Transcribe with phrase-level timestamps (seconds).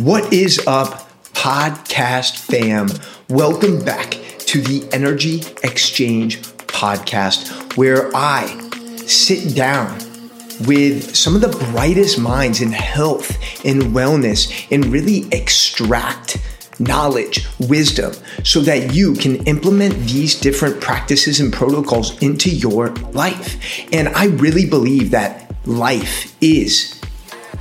[0.00, 2.90] What is up, podcast fam?
[3.30, 8.46] Welcome back to the Energy Exchange podcast, where I
[9.06, 9.96] sit down
[10.66, 13.30] with some of the brightest minds in health
[13.64, 16.36] and wellness and really extract
[16.78, 18.12] knowledge, wisdom,
[18.44, 23.56] so that you can implement these different practices and protocols into your life.
[23.94, 26.95] And I really believe that life is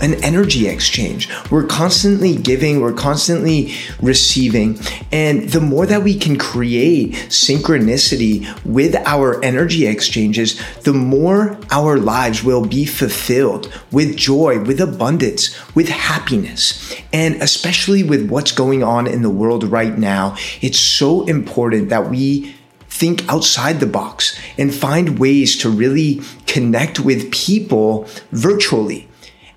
[0.01, 1.29] an energy exchange.
[1.49, 4.79] We're constantly giving, we're constantly receiving.
[5.11, 11.97] And the more that we can create synchronicity with our energy exchanges, the more our
[11.97, 16.95] lives will be fulfilled with joy, with abundance, with happiness.
[17.13, 22.09] And especially with what's going on in the world right now, it's so important that
[22.09, 22.55] we
[22.89, 29.07] think outside the box and find ways to really connect with people virtually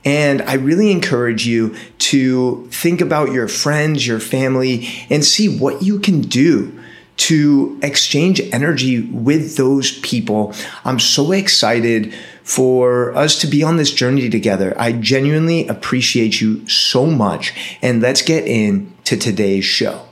[0.04, 5.82] and I really encourage you to think about your friends, your family, and see what
[5.82, 6.78] you can do
[7.18, 10.54] to exchange energy with those people.
[10.84, 12.14] I'm so excited
[12.44, 14.74] for us to be on this journey together.
[14.78, 17.52] I genuinely appreciate you so much.
[17.82, 20.07] And let's get into today's show.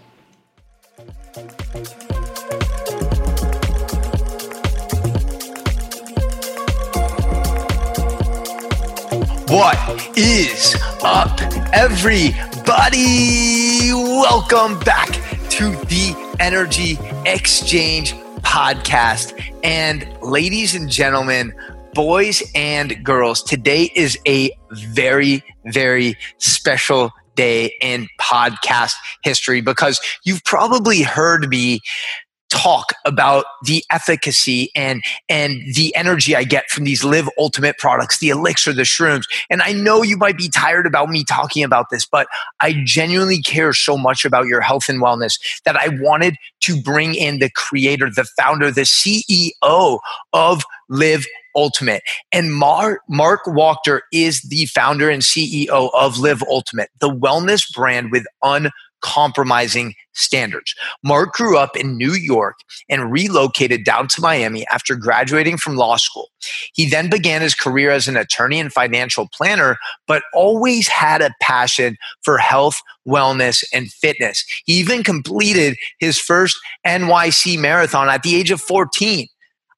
[9.49, 11.41] What is up,
[11.73, 12.33] everybody?
[13.93, 15.09] Welcome back
[15.51, 19.41] to the Energy Exchange podcast.
[19.63, 21.53] And ladies and gentlemen,
[21.95, 30.43] boys and girls, today is a very, very special day in podcast history because you've
[30.43, 31.79] probably heard me
[32.49, 38.19] talk about the efficacy and and the energy I get from these live ultimate products,
[38.19, 39.25] the elixir, the shrooms.
[39.51, 42.29] And I know you might be tired about me talking about this, but
[42.61, 47.15] I genuinely care so much about your health and wellness that I wanted to bring
[47.15, 49.99] in the creator, the founder, the CEO
[50.33, 52.03] of Live Ultimate.
[52.33, 58.11] And Mar- Mark Walker is the founder and CEO of Live Ultimate, the wellness brand
[58.11, 58.71] with un
[59.01, 60.75] compromising standards.
[61.05, 62.57] Mark grew up in New York
[62.89, 66.29] and relocated down to Miami after graduating from law school.
[66.73, 69.77] He then began his career as an attorney and financial planner,
[70.07, 74.45] but always had a passion for health, wellness, and fitness.
[74.65, 79.29] He even completed his first NYC marathon at the age of 14.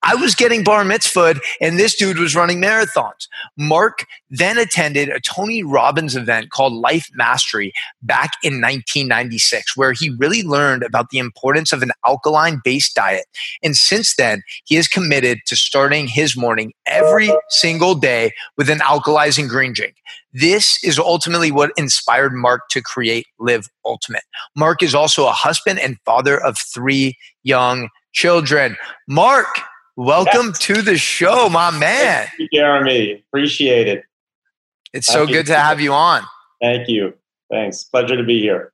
[0.02, 3.26] I was getting bar mitzvahed and this dude was running marathons.
[3.56, 7.72] Mark then attended a Tony Robbins event called Life Mastery
[8.02, 13.26] back in 1996, where he really learned about the importance of an alkaline based diet.
[13.62, 18.78] And since then, he is committed to starting his morning every single day with an
[18.78, 19.96] alkalizing green drink.
[20.32, 24.22] This is ultimately what inspired Mark to create Live Ultimate.
[24.54, 28.76] Mark is also a husband and father of three young children.
[29.08, 29.46] Mark,
[29.98, 30.58] Welcome yes.
[30.60, 32.28] to the show, my man.
[32.28, 33.24] Thank you, Jeremy.
[33.26, 34.04] Appreciate it.
[34.92, 36.22] It's Happy so good to have you on.
[36.62, 37.14] Thank you.
[37.50, 37.82] Thanks.
[37.82, 38.72] Pleasure to be here.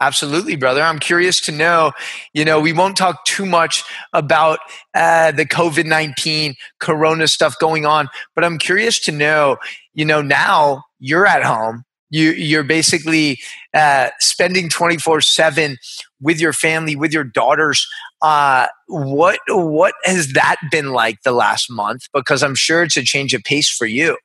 [0.00, 0.82] Absolutely, brother.
[0.82, 1.92] I'm curious to know.
[2.32, 4.58] You know, we won't talk too much about
[4.92, 9.58] uh, the COVID 19 corona stuff going on, but I'm curious to know,
[9.94, 11.84] you know, now you're at home.
[12.10, 13.38] You, you're basically
[13.72, 15.76] uh, spending 24 7
[16.20, 17.86] with your family, with your daughters.
[18.22, 22.02] Uh, what what has that been like the last month?
[22.14, 24.16] Because I'm sure it's a change of pace for you.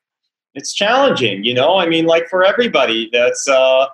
[0.53, 1.78] It's challenging, you know.
[1.78, 3.88] I mean, like for everybody that's uh,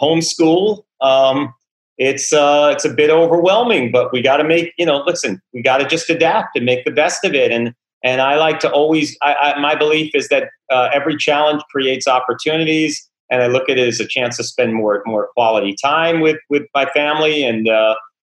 [0.00, 1.54] homeschool, um,
[1.96, 3.90] it's uh, it's a bit overwhelming.
[3.90, 6.84] But we got to make, you know, listen, we got to just adapt and make
[6.84, 7.50] the best of it.
[7.50, 11.62] And and I like to always, I, I, my belief is that uh, every challenge
[11.70, 15.74] creates opportunities and I look at it as a chance to spend more more quality
[15.82, 17.94] time with with my family and uh,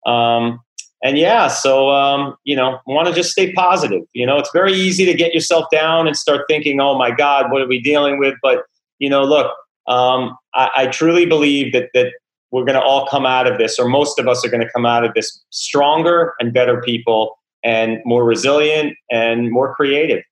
[0.09, 0.59] um,
[1.03, 4.03] and yeah, so um, you know, want to just stay positive.
[4.13, 7.51] You know, it's very easy to get yourself down and start thinking, "Oh my God,
[7.51, 8.63] what are we dealing with?" But
[8.99, 9.51] you know, look,
[9.87, 12.13] um, I, I truly believe that that
[12.51, 14.71] we're going to all come out of this, or most of us are going to
[14.71, 20.23] come out of this stronger and better people, and more resilient and more creative.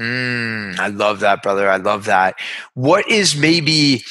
[0.00, 1.68] Mm, I love that, brother.
[1.68, 2.36] I love that.
[2.72, 4.02] What is maybe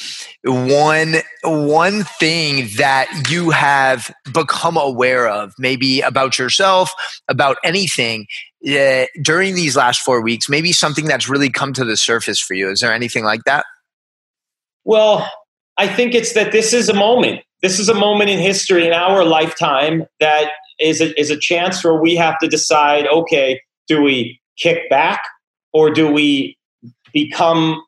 [0.44, 6.94] one one thing that you have become aware of, maybe about yourself,
[7.26, 8.26] about anything
[8.68, 10.48] uh, during these last four weeks?
[10.48, 12.70] Maybe something that's really come to the surface for you.
[12.70, 13.66] Is there anything like that?
[14.84, 15.28] Well,
[15.76, 17.40] I think it's that this is a moment.
[17.62, 21.82] This is a moment in history in our lifetime that is a, is a chance
[21.82, 23.08] where we have to decide.
[23.08, 25.20] Okay, do we kick back
[25.72, 26.56] or do we
[27.12, 27.82] become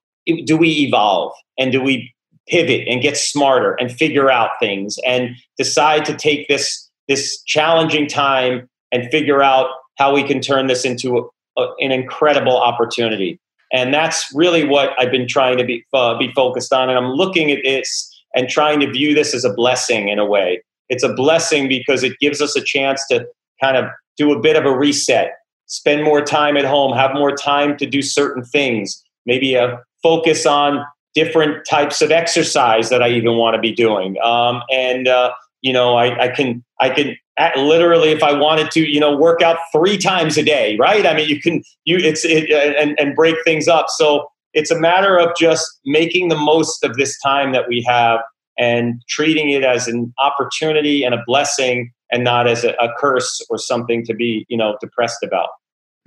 [0.44, 2.12] do we evolve and do we
[2.48, 8.06] pivot and get smarter and figure out things and decide to take this this challenging
[8.06, 9.68] time and figure out
[9.98, 13.38] how we can turn this into a, an incredible opportunity.
[13.72, 16.88] And that's really what I've been trying to be uh, be focused on.
[16.88, 20.26] And I'm looking at this and trying to view this as a blessing in a
[20.26, 20.62] way.
[20.88, 23.26] It's a blessing because it gives us a chance to
[23.62, 23.86] kind of
[24.16, 25.32] do a bit of a reset,
[25.72, 30.44] spend more time at home, have more time to do certain things, maybe a focus
[30.44, 30.84] on
[31.14, 34.16] different types of exercise that I even want to be doing.
[34.22, 35.32] Um, and uh,
[35.62, 37.16] you know, I, I, can I can
[37.56, 41.06] literally, if I wanted to, you know, work out three times a day, right?
[41.06, 43.86] I mean, you can you it's it, and and break things up.
[43.88, 48.20] So it's a matter of just making the most of this time that we have
[48.58, 53.40] and treating it as an opportunity and a blessing and not as a, a curse
[53.48, 55.48] or something to be you know depressed about.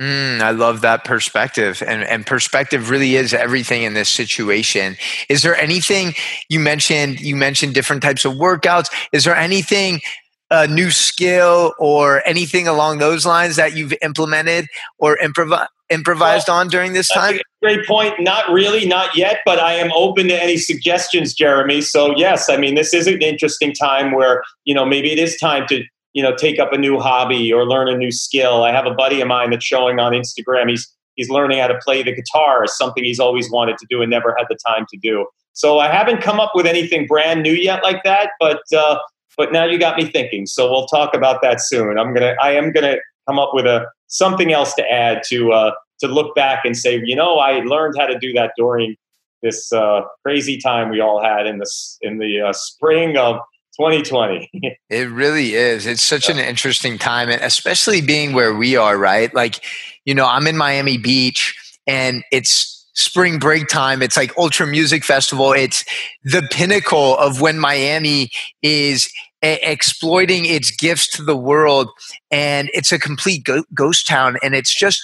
[0.01, 1.81] Mm, I love that perspective.
[1.85, 4.97] And, and perspective really is everything in this situation.
[5.29, 6.13] Is there anything
[6.49, 7.21] you mentioned?
[7.21, 8.91] You mentioned different types of workouts.
[9.13, 10.01] Is there anything,
[10.51, 14.67] a new skill or anything along those lines that you've implemented
[14.99, 17.39] or improv- improvised well, on during this time?
[17.63, 18.13] Great point.
[18.19, 21.81] Not really, not yet, but I am open to any suggestions, Jeremy.
[21.81, 25.35] So, yes, I mean, this is an interesting time where, you know, maybe it is
[25.37, 25.83] time to
[26.15, 28.63] you know take up a new hobby or learn a new skill.
[28.63, 30.69] I have a buddy of mine that's showing on instagram.
[30.69, 34.09] He's he's learning how to play the guitar something he's always wanted to do and
[34.09, 35.27] never had the time to do.
[35.53, 38.97] So i haven't come up with anything brand new yet like that but uh,
[39.37, 40.45] but now you got me thinking.
[40.45, 41.99] So we'll talk about that soon.
[41.99, 42.95] I'm gonna i am gonna
[43.27, 47.01] come up with a something else to add to uh, to look back and say
[47.03, 48.95] you know i learned how to do that during
[49.41, 53.39] this uh, crazy time we all had in this in the uh, spring of
[53.79, 54.49] 2020.
[54.89, 55.85] it really is.
[55.85, 56.35] It's such yeah.
[56.35, 59.33] an interesting time, and especially being where we are, right?
[59.33, 59.63] Like,
[60.05, 61.55] you know, I'm in Miami Beach
[61.87, 64.01] and it's spring break time.
[64.01, 65.51] It's like Ultra Music Festival.
[65.53, 65.83] It's
[66.23, 68.31] the pinnacle of when Miami
[68.61, 69.11] is
[69.43, 71.89] a- exploiting its gifts to the world.
[72.31, 74.37] And it's a complete go- ghost town.
[74.41, 75.03] And it's just,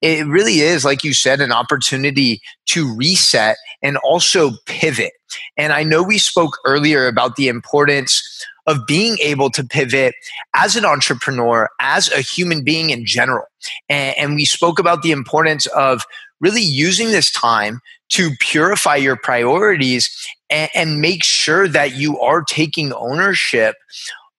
[0.00, 5.12] it really is, like you said, an opportunity to reset and also pivot.
[5.56, 8.22] And I know we spoke earlier about the importance
[8.66, 10.14] of being able to pivot
[10.54, 13.44] as an entrepreneur, as a human being in general.
[13.88, 16.02] And, and, we spoke about the importance of
[16.40, 17.80] really using this time
[18.10, 20.08] to purify your priorities
[20.48, 23.76] and, and make sure that you are taking ownership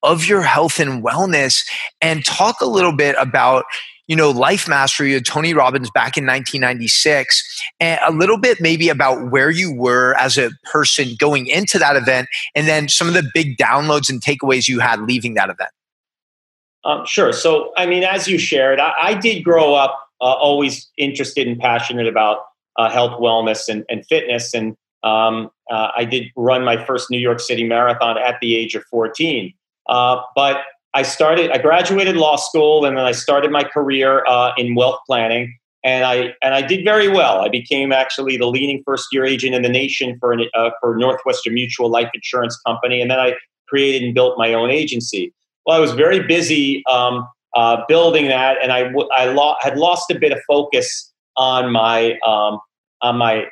[0.03, 1.65] of your health and wellness
[2.01, 3.65] and talk a little bit about
[4.07, 8.89] you know, Life Mastery of Tony Robbins back in 1996, and a little bit maybe
[8.89, 13.13] about where you were as a person going into that event, and then some of
[13.13, 15.71] the big downloads and takeaways you had leaving that event.
[16.85, 17.31] Um, sure.
[17.31, 21.59] So, I mean, as you shared, I, I did grow up uh, always interested and
[21.59, 22.45] passionate about
[22.77, 24.53] uh, health, wellness, and, and fitness.
[24.53, 28.75] And um, uh, I did run my first New York City marathon at the age
[28.75, 29.53] of 14.
[29.88, 30.61] Uh, but
[30.93, 34.99] I started, I graduated law school and then I started my career uh, in wealth
[35.07, 35.57] planning.
[35.85, 37.41] And I, and I did very well.
[37.41, 40.95] I became actually the leading first year agent in the nation for, an, uh, for
[40.95, 43.01] Northwestern Mutual Life Insurance Company.
[43.01, 43.33] And then I
[43.67, 45.33] created and built my own agency.
[45.65, 49.77] Well, I was very busy um, uh, building that, and I, w- I lo- had
[49.77, 52.59] lost a bit of focus on my um,
[53.01, 53.45] on my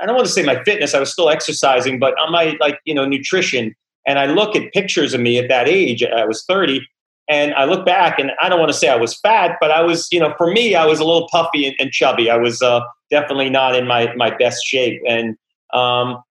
[0.00, 0.94] I don't want to say my fitness.
[0.94, 3.74] I was still exercising, but on my like you know nutrition.
[4.06, 6.80] And I look at pictures of me at that age, I was 30,
[7.28, 9.80] and I look back and I don't want to say I was fat, but I
[9.82, 12.28] was, you know, for me, I was a little puffy and, and chubby.
[12.28, 12.80] I was uh,
[13.10, 15.36] definitely not in my, my best shape and
[15.72, 16.22] um,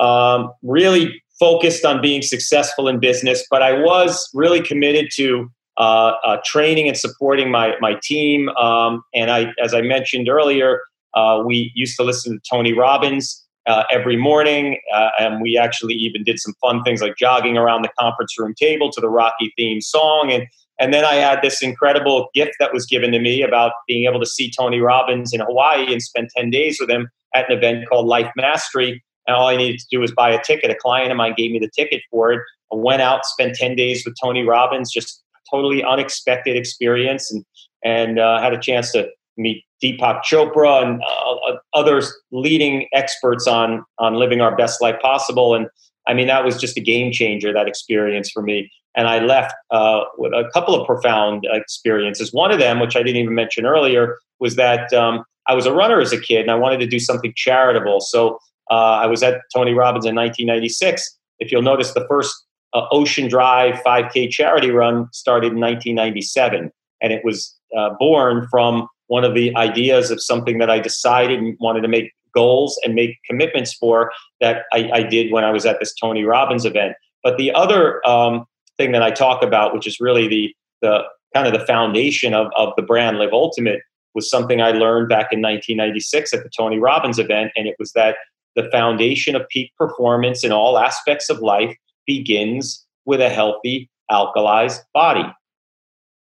[0.00, 3.44] um, really focused on being successful in business.
[3.50, 8.50] But I was really committed to uh, uh, training and supporting my, my team.
[8.50, 10.82] Um, and I, as I mentioned earlier,
[11.14, 14.78] uh, we used to listen to Tony Robbins uh, every morning.
[14.94, 18.54] Uh, and we actually even did some fun things like jogging around the conference room
[18.54, 20.30] table to the Rocky theme song.
[20.32, 20.46] And,
[20.78, 24.20] and then I had this incredible gift that was given to me about being able
[24.20, 27.88] to see Tony Robbins in Hawaii and spend 10 days with him at an event
[27.88, 29.02] called Life Mastery.
[29.26, 30.70] And all I needed to do was buy a ticket.
[30.70, 32.40] A client of mine gave me the ticket for it.
[32.72, 37.44] I went out, spent 10 days with Tony Robbins, just totally unexpected experience, and,
[37.84, 43.84] and uh, had a chance to meet Deepak Chopra and uh, other leading experts on
[43.98, 45.54] on living our best life possible.
[45.54, 45.68] And
[46.06, 47.52] I mean, that was just a game changer.
[47.52, 48.70] That experience for me.
[48.94, 52.32] And I left uh, with a couple of profound experiences.
[52.32, 55.72] One of them, which I didn't even mention earlier, was that um, I was a
[55.72, 58.00] runner as a kid and I wanted to do something charitable.
[58.00, 58.38] So
[58.70, 61.18] uh, I was at Tony Robbins in 1996.
[61.38, 62.34] If you'll notice, the first
[62.74, 66.70] uh, Ocean Drive 5K charity run started in 1997,
[67.00, 71.38] and it was uh, born from one of the ideas of something that I decided
[71.38, 75.50] and wanted to make goals and make commitments for that I, I, did when I
[75.50, 76.94] was at this Tony Robbins event.
[77.22, 78.46] But the other um,
[78.78, 81.02] thing that I talk about, which is really the the
[81.34, 83.80] kind of the foundation of, of the brand Live Ultimate,
[84.14, 87.92] was something I learned back in 1996 at the Tony Robbins event, and it was
[87.92, 88.16] that
[88.56, 91.76] the foundation of peak performance in all aspects of life
[92.06, 95.30] begins with a healthy alkalized body.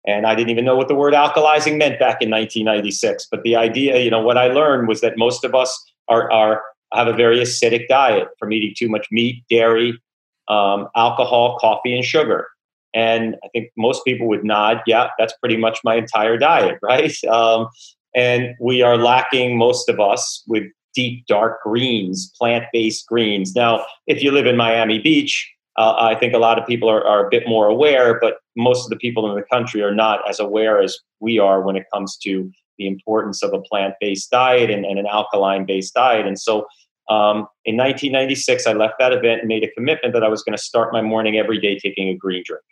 [0.08, 3.28] And I didn't even know what the word alkalizing meant back in 1996.
[3.30, 6.64] But the idea, you know, what I learned was that most of us are, are
[6.94, 10.02] have a very acidic diet from eating too much meat, dairy,
[10.48, 12.48] um, alcohol, coffee, and sugar.
[12.94, 17.14] And I think most people would nod, yeah, that's pretty much my entire diet, right?
[17.26, 17.68] Um,
[18.16, 20.64] and we are lacking, most of us, with
[20.96, 23.56] deep, dark greens, plant based greens.
[23.56, 27.06] Now, if you live in Miami Beach, uh, I think a lot of people are,
[27.06, 30.28] are a bit more aware, but most of the people in the country are not
[30.30, 34.30] as aware as we are when it comes to the importance of a plant based
[34.32, 36.28] diet and, and, an alkaline based diet.
[36.28, 36.68] And so
[37.10, 40.56] um, in 1996, I left that event and made a commitment that I was going
[40.56, 42.64] to start my morning every day taking a green drink.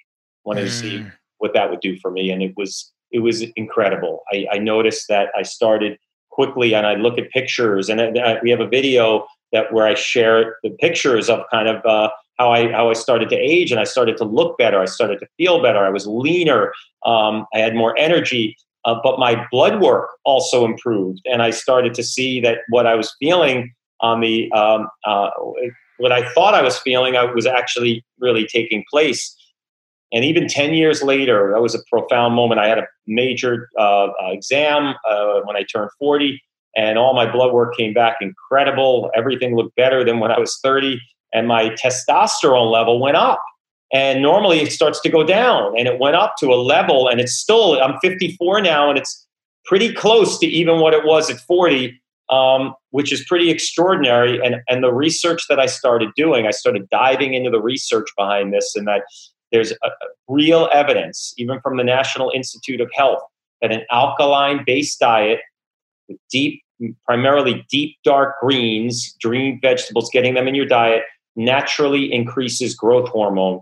[0.43, 0.67] Wanted mm.
[0.67, 1.11] to see mm.
[1.37, 4.23] what that would do for me, and it was it was incredible.
[4.31, 5.97] I, I noticed that I started
[6.29, 9.95] quickly, and I look at pictures, and I, we have a video that where I
[9.95, 13.79] share the pictures of kind of uh, how I how I started to age and
[13.79, 14.79] I started to look better.
[14.79, 15.79] I started to feel better.
[15.79, 16.73] I was leaner.
[17.05, 18.55] Um, I had more energy.
[18.85, 22.93] Uh, but my blood work also improved, and I started to see that what I
[22.93, 25.31] was feeling on the um, uh,
[25.97, 29.35] what I thought I was feeling, I was actually really taking place.
[30.13, 32.59] And even ten years later, that was a profound moment.
[32.59, 36.39] I had a major uh, uh exam uh, when I turned forty,
[36.77, 39.09] and all my blood work came back incredible.
[39.15, 41.01] Everything looked better than when I was thirty
[41.35, 43.43] and my testosterone level went up.
[43.93, 47.19] And normally it starts to go down, and it went up to a level, and
[47.19, 49.27] it's still, I'm 54 now, and it's
[49.65, 54.43] pretty close to even what it was at 40, um, which is pretty extraordinary.
[54.43, 58.53] And, and the research that I started doing, I started diving into the research behind
[58.53, 59.03] this, and that
[59.51, 59.91] there's a, a
[60.27, 63.21] real evidence, even from the National Institute of Health,
[63.61, 65.39] that an alkaline based diet
[66.09, 66.63] with deep,
[67.05, 71.03] primarily deep dark greens, green vegetables, getting them in your diet
[71.35, 73.61] naturally increases growth hormone,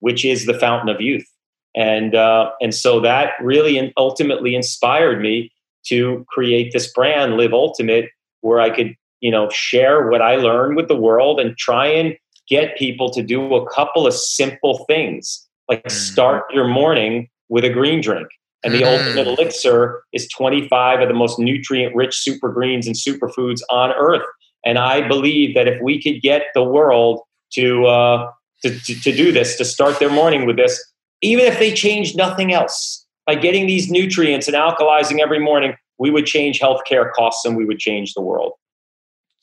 [0.00, 1.26] which is the fountain of youth.
[1.74, 5.52] And uh, and so that really ultimately inspired me
[5.86, 10.76] to create this brand, Live Ultimate, where I could you know share what I learned
[10.76, 12.16] with the world and try and
[12.48, 15.90] get people to do a couple of simple things, like mm.
[15.90, 18.28] start your morning with a green drink.
[18.62, 18.98] And the mm.
[18.98, 24.24] ultimate elixir is 25 of the most nutrient rich super greens and superfoods on earth.
[24.64, 27.20] And I believe that if we could get the world
[27.54, 28.30] to, uh,
[28.62, 30.82] to, to, to do this, to start their morning with this,
[31.20, 36.10] even if they change nothing else, by getting these nutrients and alkalizing every morning, we
[36.10, 38.52] would change healthcare costs and we would change the world.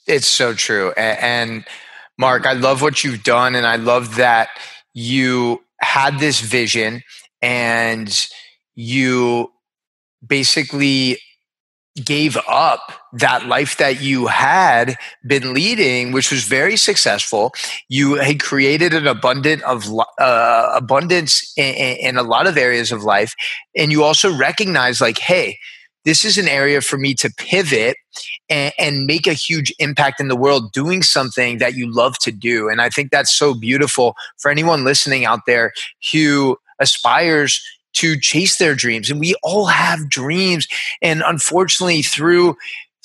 [0.07, 0.91] It's so true.
[0.91, 1.65] And
[2.17, 3.55] Mark, I love what you've done.
[3.55, 4.49] And I love that
[4.93, 7.01] you had this vision
[7.41, 8.27] and
[8.75, 9.51] you
[10.25, 11.17] basically
[12.05, 14.95] gave up that life that you had
[15.27, 17.51] been leading which was very successful
[17.89, 19.85] you had created an abundant of
[20.17, 23.33] uh, abundance in, in a lot of areas of life
[23.75, 25.57] and you also recognize like hey
[26.05, 27.97] this is an area for me to pivot
[28.49, 32.31] and, and, make a huge impact in the world doing something that you love to
[32.31, 32.69] do.
[32.69, 35.71] And I think that's so beautiful for anyone listening out there
[36.11, 37.61] who aspires
[37.93, 40.67] to chase their dreams and we all have dreams
[41.01, 42.55] and unfortunately through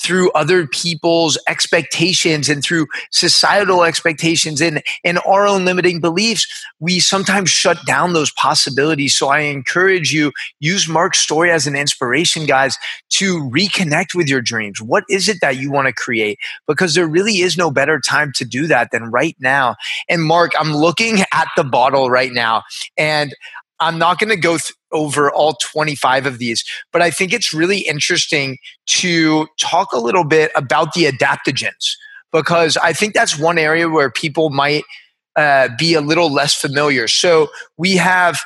[0.01, 6.47] through other people's expectations and through societal expectations and, and our own limiting beliefs,
[6.81, 9.17] we sometimes shut down those possibilities.
[9.17, 12.77] So I encourage you, use Mark's story as an inspiration, guys,
[13.11, 14.83] to reconnect with your dreams.
[14.83, 16.39] What is it that you want to create?
[16.67, 19.77] Because there really is no better time to do that than right now.
[20.09, 22.63] And Mark, I'm looking at the bottle right now
[22.97, 23.35] and
[23.81, 27.53] I'm not going to go th- over all 25 of these, but I think it's
[27.53, 31.97] really interesting to talk a little bit about the adaptogens
[32.33, 34.85] because I think that's one area where people might
[35.37, 37.09] uh, be a little less familiar.
[37.09, 38.39] So we have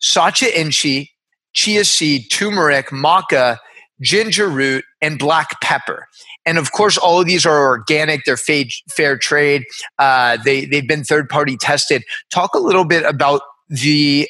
[0.00, 1.10] sacha inchi,
[1.52, 3.58] chia seed, turmeric, maca,
[4.00, 6.08] ginger root, and black pepper.
[6.44, 8.24] And of course, all of these are organic.
[8.24, 9.64] They're fair trade.
[9.98, 12.02] Uh, they they've been third party tested.
[12.32, 14.28] Talk a little bit about the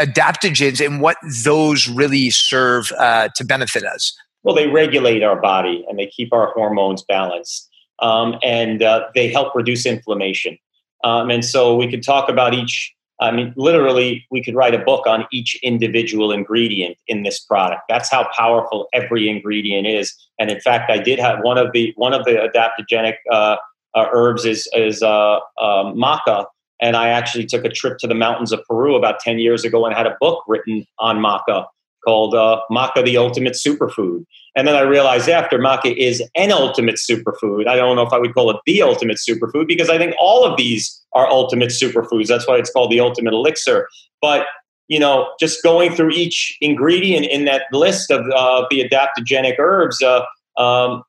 [0.00, 4.16] adaptogens and what those really serve uh, to benefit us?
[4.42, 7.68] Well, they regulate our body and they keep our hormones balanced,
[8.00, 10.58] um, and uh, they help reduce inflammation.
[11.02, 12.92] Um, and so we could talk about each.
[13.20, 17.82] I mean, literally, we could write a book on each individual ingredient in this product.
[17.88, 20.12] That's how powerful every ingredient is.
[20.38, 23.56] And in fact, I did have one of the one of the adaptogenic uh,
[23.94, 26.46] uh, herbs is is uh, uh, maca,
[26.80, 29.84] and I actually took a trip to the mountains of Peru about ten years ago
[29.86, 31.66] and had a book written on maca
[32.04, 34.24] called uh, Maca the Ultimate Superfood.
[34.56, 37.66] And then I realized after maca is an ultimate superfood.
[37.66, 40.44] I don't know if I would call it the ultimate superfood because I think all
[40.44, 42.28] of these are ultimate superfoods.
[42.28, 43.88] That's why it's called the ultimate elixir.
[44.20, 44.46] But
[44.88, 50.02] you know, just going through each ingredient in that list of uh, the adaptogenic herbs,
[50.02, 50.22] uh,
[50.60, 51.02] um,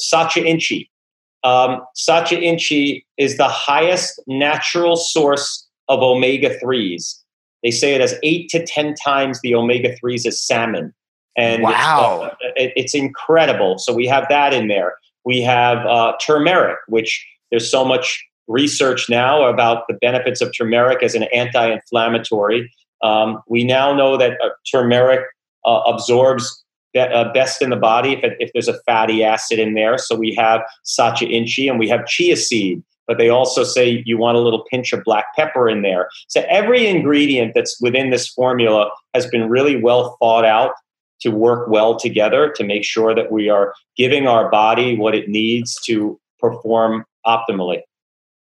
[0.00, 0.90] Sacha Inchi.
[1.44, 7.18] Um, Sacha Inchi is the highest natural source of omega 3s.
[7.62, 10.94] They say it has eight to 10 times the omega 3s as salmon.
[11.36, 12.24] And wow.
[12.24, 13.78] It's, uh, it, it's, incredible.
[13.78, 14.94] So we have that in there.
[15.24, 21.02] We have uh, turmeric, which there's so much research now about the benefits of turmeric
[21.02, 22.70] as an anti inflammatory.
[23.02, 25.24] Um, we now know that uh, turmeric
[25.64, 26.62] uh, absorbs
[26.96, 29.98] uh, best in the body if, it, if there's a fatty acid in there.
[29.98, 34.18] So we have sacha inchi and we have chia seed, but they also say you
[34.18, 36.08] want a little pinch of black pepper in there.
[36.28, 40.72] So every ingredient that's within this formula has been really well thought out
[41.20, 45.28] to work well together to make sure that we are giving our body what it
[45.28, 47.80] needs to perform optimally.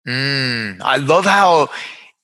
[0.08, 1.70] Mm, I love how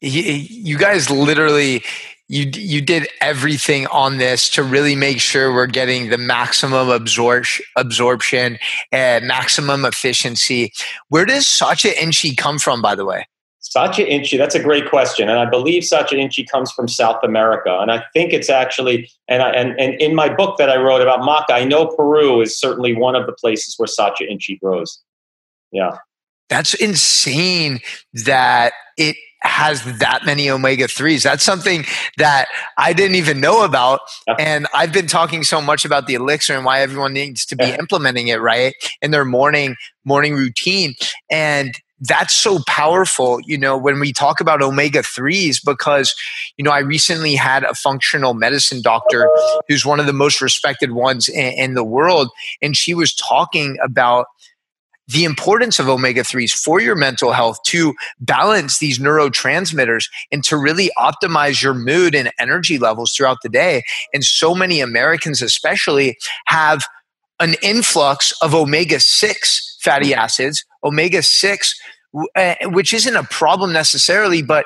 [0.01, 1.83] you guys literally
[2.27, 7.65] you you did everything on this to really make sure we're getting the maximum absorption
[7.75, 8.57] absorption
[8.91, 10.73] and maximum efficiency.
[11.09, 13.27] Where does Sacha Inchi come from, by the way?
[13.59, 15.27] Sacha Inchi, that's a great question.
[15.27, 17.79] And I believe Sacha Inchi comes from South America.
[17.81, 21.01] And I think it's actually, and, I, and, and in my book that I wrote
[21.01, 25.01] about maca, I know Peru is certainly one of the places where Sacha Inchi grows.
[25.71, 25.97] Yeah.
[26.47, 27.79] That's insane
[28.13, 31.23] that it has that many omega 3s.
[31.23, 31.85] That's something
[32.17, 32.47] that
[32.77, 34.01] I didn't even know about.
[34.27, 34.35] Yeah.
[34.39, 37.65] And I've been talking so much about the elixir and why everyone needs to be
[37.65, 37.77] yeah.
[37.79, 40.93] implementing it right in their morning morning routine.
[41.31, 46.13] And that's so powerful, you know, when we talk about omega 3s, because,
[46.57, 49.29] you know, I recently had a functional medicine doctor
[49.67, 52.29] who's one of the most respected ones in, in the world.
[52.61, 54.25] And she was talking about
[55.07, 60.57] the importance of omega 3s for your mental health to balance these neurotransmitters and to
[60.57, 63.83] really optimize your mood and energy levels throughout the day.
[64.13, 66.83] And so many Americans, especially, have
[67.39, 71.79] an influx of omega 6 fatty acids, omega 6
[72.35, 74.65] eh, which isn't a problem necessarily, but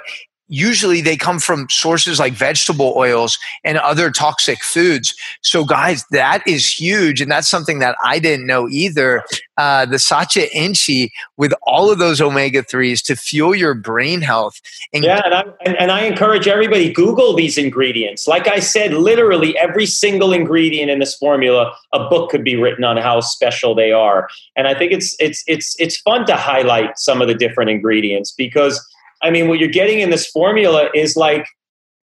[0.50, 5.16] usually they come from sources like vegetable oils and other toxic foods.
[5.42, 7.22] So, guys, that is huge.
[7.22, 9.24] And that's something that I didn't know either.
[9.58, 14.60] Uh, the Sacha Inchi with all of those omega 3s to fuel your brain health.
[14.94, 18.28] And yeah, and I, and, and I encourage everybody Google these ingredients.
[18.28, 22.84] Like I said, literally every single ingredient in this formula, a book could be written
[22.84, 24.30] on how special they are.
[24.56, 28.32] And I think it's it's it's it's fun to highlight some of the different ingredients
[28.32, 28.80] because
[29.22, 31.46] I mean, what you're getting in this formula is like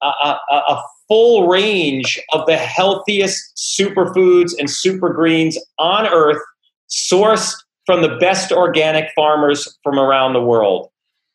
[0.03, 6.43] a, a, a full range of the healthiest superfoods and super greens on earth,
[6.91, 10.91] sourced from the best organic farmers from around the world.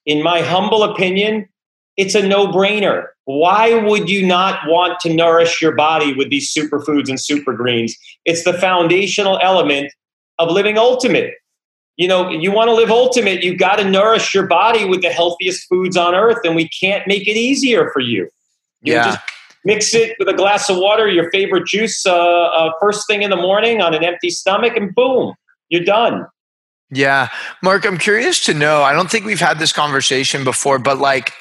[0.05, 1.47] In my humble opinion,
[1.97, 3.07] it's a no brainer.
[3.25, 7.95] Why would you not want to nourish your body with these superfoods and super greens?
[8.25, 9.93] It's the foundational element
[10.39, 11.35] of living ultimate
[11.97, 15.09] you know, you want to live ultimate, you've got to nourish your body with the
[15.09, 18.29] healthiest foods on earth, and we can't make it easier for you.
[18.81, 19.03] you yeah.
[19.03, 19.19] Just
[19.63, 23.29] mix it with a glass of water, your favorite juice, uh, uh, first thing in
[23.29, 25.35] the morning on an empty stomach, and boom,
[25.69, 26.25] you're done.
[26.89, 27.29] Yeah.
[27.63, 28.83] Mark, I'm curious to know.
[28.83, 31.33] I don't think we've had this conversation before, but like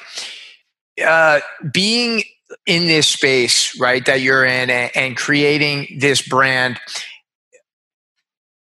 [1.03, 1.41] uh,
[1.73, 2.23] being
[2.65, 6.79] in this space, right, that you're in and, and creating this brand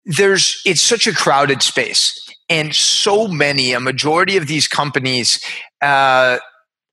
[0.06, 2.20] there's it's such a crowded space.
[2.48, 5.44] And so many a majority of these companies
[5.82, 6.38] uh,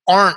[0.08, 0.36] aren't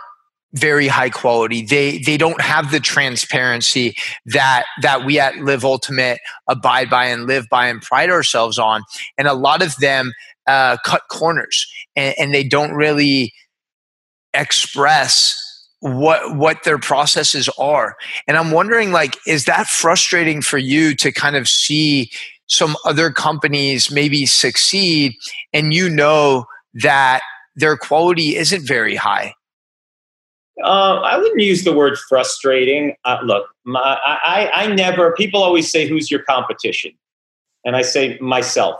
[0.53, 1.65] very high quality.
[1.65, 7.27] They they don't have the transparency that that we at live ultimate abide by and
[7.27, 8.83] live by and pride ourselves on.
[9.17, 10.13] And a lot of them
[10.47, 11.67] uh, cut corners.
[11.95, 13.33] And, and they don't really
[14.33, 15.41] express
[15.79, 17.95] what what their processes are.
[18.27, 22.11] And i'm wondering like is that frustrating for you to kind of see
[22.47, 25.15] some other companies maybe succeed
[25.53, 27.21] and you know that
[27.55, 29.33] their quality isn't very high?
[30.63, 32.95] Uh, I wouldn't use the word frustrating.
[33.03, 36.91] Uh, look, my, I, I never, people always say, who's your competition?
[37.65, 38.79] And I say, myself,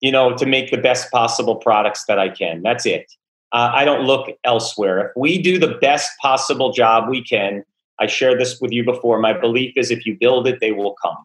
[0.00, 2.62] you know, to make the best possible products that I can.
[2.62, 3.10] That's it.
[3.52, 5.06] Uh, I don't look elsewhere.
[5.06, 7.64] If we do the best possible job we can,
[7.98, 9.18] I shared this with you before.
[9.18, 11.16] My belief is if you build it, they will come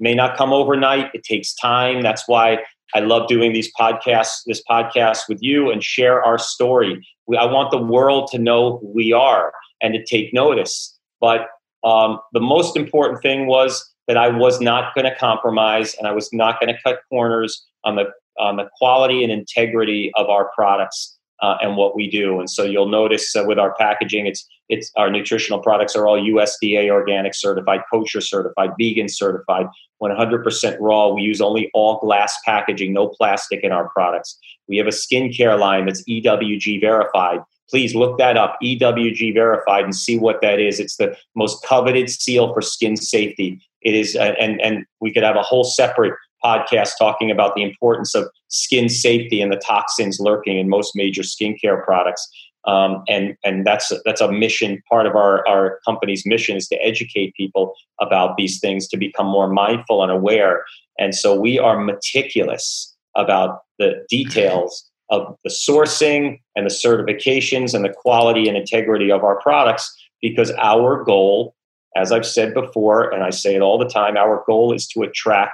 [0.00, 1.10] may not come overnight.
[1.14, 2.02] It takes time.
[2.02, 2.58] That's why
[2.94, 7.06] I love doing these podcasts, this podcast with you, and share our story.
[7.26, 10.98] We, I want the world to know who we are and to take notice.
[11.20, 11.48] But
[11.84, 16.12] um, the most important thing was that I was not going to compromise and I
[16.12, 18.06] was not going to cut corners on the
[18.38, 22.38] on the quality and integrity of our products uh, and what we do.
[22.38, 26.16] And so you'll notice uh, with our packaging, it's it's our nutritional products are all
[26.16, 29.66] USDA organic certified, kosher certified, vegan certified,
[30.00, 31.08] 100% raw.
[31.08, 34.38] We use only all glass packaging, no plastic in our products.
[34.68, 37.40] We have a skincare line that's EWG verified.
[37.68, 40.78] Please look that up, EWG verified, and see what that is.
[40.78, 43.60] It's the most coveted seal for skin safety.
[43.82, 47.62] It is, uh, and and we could have a whole separate podcast talking about the
[47.62, 52.28] importance of skin safety and the toxins lurking in most major skincare products.
[52.66, 54.82] Um, and and that's that's a mission.
[54.88, 59.26] Part of our our company's mission is to educate people about these things, to become
[59.26, 60.64] more mindful and aware.
[60.98, 67.84] And so we are meticulous about the details of the sourcing and the certifications and
[67.84, 71.54] the quality and integrity of our products because our goal
[71.96, 75.02] as I've said before, and I say it all the time, our goal is to
[75.02, 75.52] attract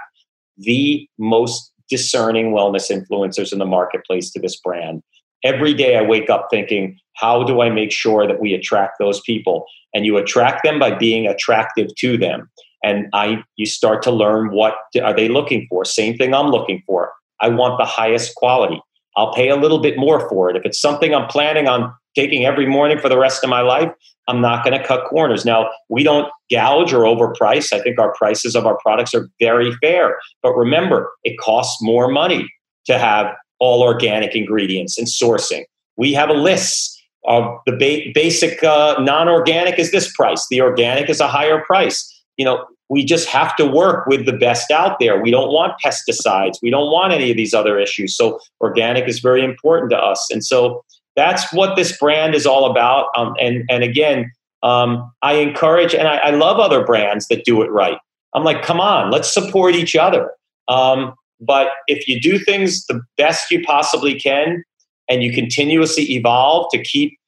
[0.59, 5.03] the most discerning wellness influencers in the marketplace to this brand.
[5.45, 9.21] Every day I wake up thinking, how do I make sure that we attract those
[9.21, 9.67] people?
[9.95, 12.51] And you attract them by being attractive to them.
[12.83, 15.85] And I you start to learn what are they looking for?
[15.85, 17.13] Same thing I'm looking for.
[17.41, 18.81] I want the highest quality.
[19.17, 20.57] I'll pay a little bit more for it.
[20.57, 23.91] If it's something I'm planning on taking every morning for the rest of my life,
[24.29, 25.45] I'm not going to cut corners.
[25.45, 27.73] Now, we don't gouge or overprice.
[27.73, 30.19] I think our prices of our products are very fair.
[30.43, 32.49] But remember, it costs more money
[32.87, 35.65] to have all organic ingredients and sourcing.
[35.97, 36.93] We have a list
[37.27, 41.63] of the ba- basic uh, non organic is this price, the organic is a higher
[41.65, 42.13] price.
[42.37, 45.21] You know, we just have to work with the best out there.
[45.21, 46.59] We don't want pesticides.
[46.63, 48.17] We don't want any of these other issues.
[48.17, 50.29] So, organic is very important to us.
[50.31, 50.85] And so,
[51.17, 53.09] that's what this brand is all about.
[53.17, 54.31] Um, and and again,
[54.63, 57.99] um, I encourage and I, I, love other brands that do it right.
[58.35, 60.31] I'm like, come on, let's support each other.
[60.69, 64.63] Um, but if you do things the best you possibly can,
[65.09, 67.19] and you continuously evolve to keep,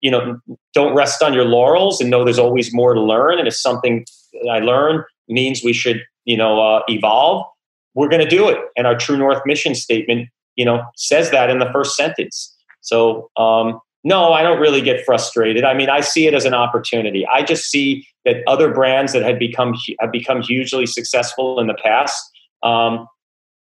[0.00, 0.38] you know,
[0.74, 3.38] don't rest on your laurels and know there's always more to learn.
[3.38, 4.04] And if something
[4.50, 7.46] I learn means we should, you know, uh, evolve,
[7.94, 8.58] we're going to do it.
[8.76, 12.54] And our True North mission statement, you know, says that in the first sentence.
[12.80, 15.64] So, um, no, I don't really get frustrated.
[15.64, 17.26] I mean, I see it as an opportunity.
[17.26, 21.74] I just see that other brands that had become have become hugely successful in the
[21.74, 22.22] past.
[22.62, 23.06] Um,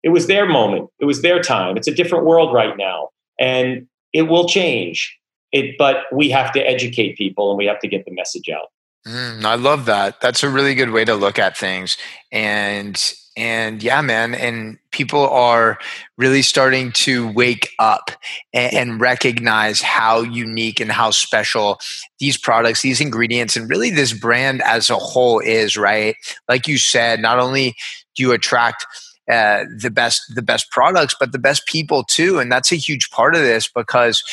[0.04, 0.90] it was their moment.
[1.00, 1.78] It was their time.
[1.78, 5.18] It's a different world right now, and it will change.
[5.52, 8.68] It, but we have to educate people, and we have to get the message out.
[9.08, 10.20] Mm, I love that.
[10.20, 11.98] That's a really good way to look at things,
[12.32, 13.02] and
[13.38, 15.78] and yeah man and people are
[16.18, 18.10] really starting to wake up
[18.54, 21.78] and, and, recognize how unique and how special
[22.20, 26.16] these products these ingredients and really this brand as a whole is right?
[26.48, 27.76] Like you said not only
[28.16, 28.86] do you attract
[29.30, 33.10] uh, the best the best products but the best people too and that's a huge
[33.12, 34.24] part of this because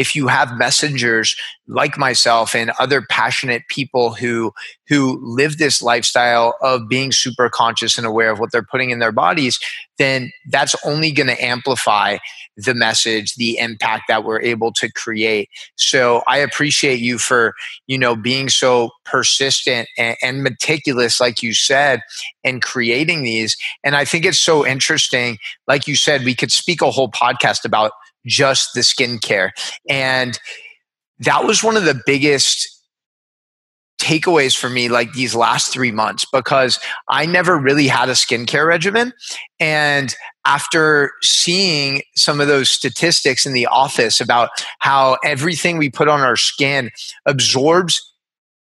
[0.00, 1.36] if you have messengers
[1.68, 4.50] like myself and other passionate people who
[4.88, 8.98] who live this lifestyle of being super conscious and aware of what they're putting in
[8.98, 9.58] their bodies
[9.98, 12.16] then that's only going to amplify
[12.56, 15.50] the message the impact that we're able to create.
[15.76, 17.52] So i appreciate you for
[17.86, 22.00] you know being so persistent and, and meticulous like you said
[22.42, 23.54] in creating these.
[23.84, 25.36] And i think it's so interesting
[25.68, 27.92] like you said we could speak a whole podcast about
[28.26, 29.50] just the skincare.
[29.88, 30.38] And
[31.20, 32.68] that was one of the biggest
[34.00, 36.80] takeaways for me like these last three months because
[37.10, 39.12] I never really had a skincare regimen.
[39.60, 40.14] And
[40.46, 46.20] after seeing some of those statistics in the office about how everything we put on
[46.20, 46.90] our skin
[47.26, 48.09] absorbs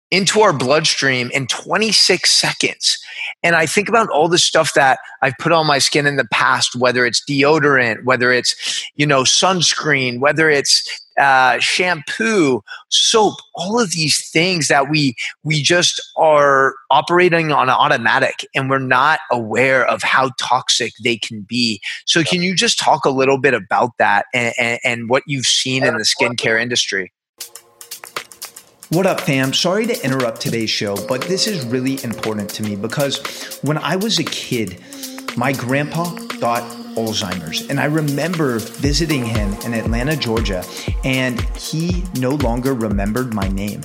[0.10, 2.98] into our bloodstream in 26 seconds.
[3.44, 6.28] And I think about all the stuff that I've put on my skin in the
[6.32, 13.82] past, whether it's deodorant, whether it's, you know, sunscreen, whether it's uh, shampoo, soap, all
[13.82, 19.86] of these things that we we just are operating on automatic and we're not aware
[19.88, 21.82] of how toxic they can be.
[22.06, 25.48] So can you just talk a little bit about that and, and, and what you've
[25.48, 27.12] seen in the skincare industry?
[28.90, 29.52] What up, fam?
[29.52, 33.98] Sorry to interrupt today's show, but this is really important to me because when I
[33.98, 34.82] was a kid,
[35.36, 36.06] my grandpa
[36.40, 36.64] got
[36.96, 37.70] Alzheimer's.
[37.70, 40.64] And I remember visiting him in Atlanta, Georgia,
[41.04, 43.82] and he no longer remembered my name.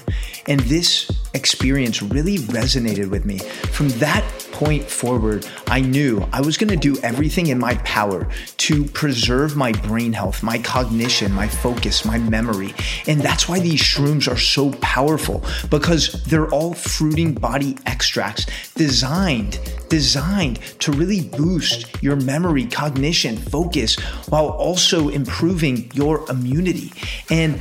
[0.46, 3.38] And this experience really resonated with me.
[3.38, 4.22] From that
[4.64, 9.56] point forward, I knew I was going to do everything in my power to preserve
[9.56, 12.72] my brain health, my cognition, my focus, my memory.
[13.08, 19.58] And that's why these shrooms are so powerful because they're all fruiting body extracts designed
[19.88, 23.96] designed to really boost your memory, cognition, focus
[24.30, 26.90] while also improving your immunity.
[27.28, 27.60] And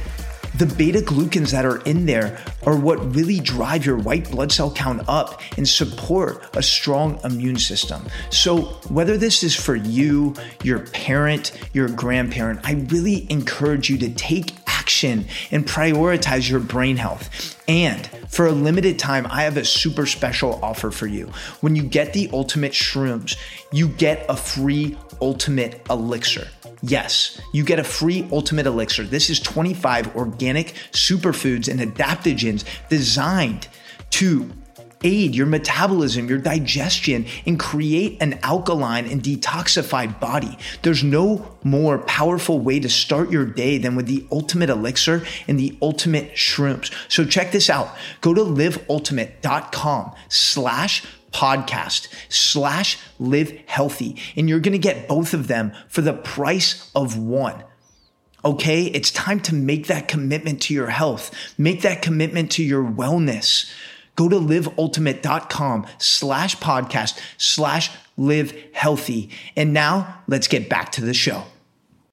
[0.55, 4.71] the beta glucans that are in there are what really drive your white blood cell
[4.71, 8.05] count up and support a strong immune system.
[8.29, 14.09] So, whether this is for you, your parent, your grandparent, I really encourage you to
[14.13, 17.57] take action and prioritize your brain health.
[17.67, 21.27] And for a limited time, I have a super special offer for you.
[21.61, 23.37] When you get the ultimate shrooms,
[23.71, 26.47] you get a free ultimate elixir.
[26.81, 29.03] Yes, you get a free ultimate elixir.
[29.03, 33.67] This is 25 organic superfoods and adaptogens designed
[34.11, 34.51] to
[35.03, 40.57] aid your metabolism, your digestion, and create an alkaline and detoxified body.
[40.81, 45.59] There's no more powerful way to start your day than with the ultimate elixir and
[45.59, 46.93] the ultimate shrooms.
[47.09, 47.95] So check this out.
[48.21, 54.17] Go to liveultimate.com slash podcast slash live healthy.
[54.35, 57.63] And you're going to get both of them for the price of one.
[58.43, 58.85] Okay.
[58.85, 61.31] It's time to make that commitment to your health.
[61.57, 63.71] Make that commitment to your wellness.
[64.15, 69.29] Go to liveultimate.com slash podcast slash live healthy.
[69.55, 71.43] And now let's get back to the show.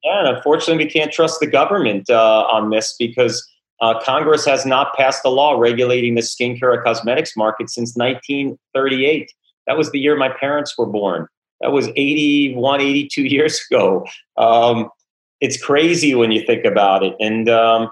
[0.04, 3.46] Yeah, and unfortunately, we can't trust the government uh, on this because
[3.80, 9.32] uh, Congress has not passed a law regulating the skincare or cosmetics market since 1938.
[9.66, 11.28] That was the year my parents were born.
[11.60, 14.06] That was 81, 82 years ago.
[14.36, 14.90] Um,
[15.40, 17.14] it's crazy when you think about it.
[17.20, 17.90] And um,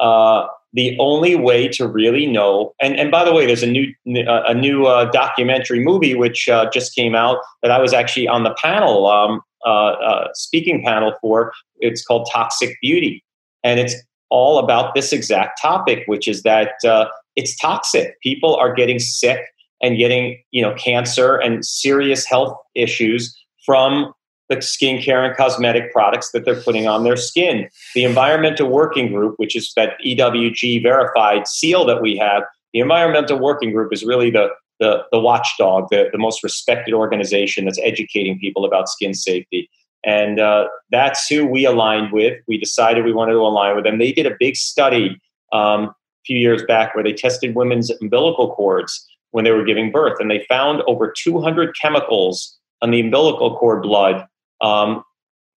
[0.00, 3.92] uh, the only way to really know, and, and by the way, there's a new
[4.26, 8.28] uh, a new uh, documentary movie which uh, just came out that I was actually
[8.28, 11.52] on the panel, um, uh, speaking panel for.
[11.78, 13.24] It's called Toxic Beauty,
[13.64, 13.94] and it's
[14.30, 18.20] all about this exact topic, which is that uh, it's toxic.
[18.20, 19.40] People are getting sick
[19.82, 24.12] and getting, you know, cancer and serious health issues from
[24.48, 27.68] the skincare and cosmetic products that they're putting on their skin.
[27.94, 33.38] The Environmental Working Group, which is that EWG verified seal that we have, the Environmental
[33.38, 34.48] Working Group is really the
[34.80, 39.68] the, the watchdog, the, the most respected organization that's educating people about skin safety.
[40.04, 42.40] And uh, that's who we aligned with.
[42.48, 43.98] We decided we wanted to align with them.
[43.98, 45.20] They did a big study
[45.52, 49.92] um, a few years back where they tested women's umbilical cords when they were giving
[49.92, 54.26] birth, and they found over 200 chemicals on the umbilical cord blood
[54.60, 55.04] um,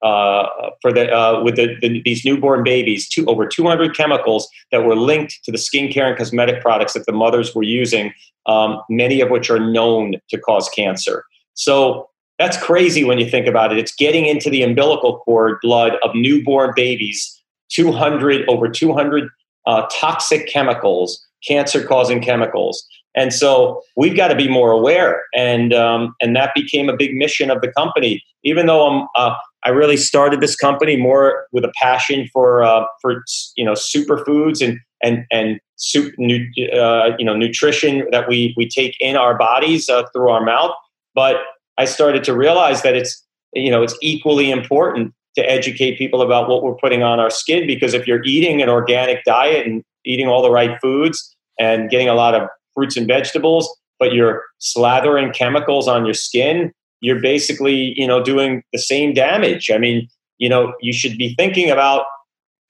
[0.04, 0.48] uh,
[0.82, 3.08] for the uh, with the, the, these newborn babies.
[3.08, 7.14] Two, over 200 chemicals that were linked to the skincare and cosmetic products that the
[7.14, 8.14] mothers were using,
[8.46, 11.24] um, many of which are known to cause cancer.
[11.54, 12.10] So
[12.44, 13.78] that's crazy when you think about it.
[13.78, 19.30] It's getting into the umbilical cord blood of newborn babies, 200, over 200
[19.66, 22.86] uh, toxic chemicals, cancer causing chemicals.
[23.16, 25.24] And so we've got to be more aware.
[25.34, 28.22] And, um, and that became a big mission of the company.
[28.44, 32.84] Even though I'm, uh, I really started this company more with a passion for, uh,
[33.02, 33.24] for
[33.56, 38.98] you know, superfoods and, and, and soup, uh, you know, nutrition that we, we take
[39.00, 40.72] in our bodies uh, through our mouth.
[41.16, 41.38] But
[41.78, 46.48] I started to realize that it's you know it's equally important to educate people about
[46.48, 50.28] what we're putting on our skin because if you're eating an organic diet and eating
[50.28, 55.34] all the right foods and getting a lot of fruits and vegetables but you're slathering
[55.34, 59.70] chemicals on your skin you're basically you know doing the same damage.
[59.72, 60.08] I mean
[60.38, 62.06] you know you should be thinking about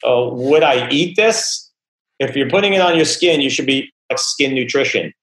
[0.05, 1.71] uh, would i eat this?
[2.19, 5.13] If you're putting it on your skin you should be like skin nutrition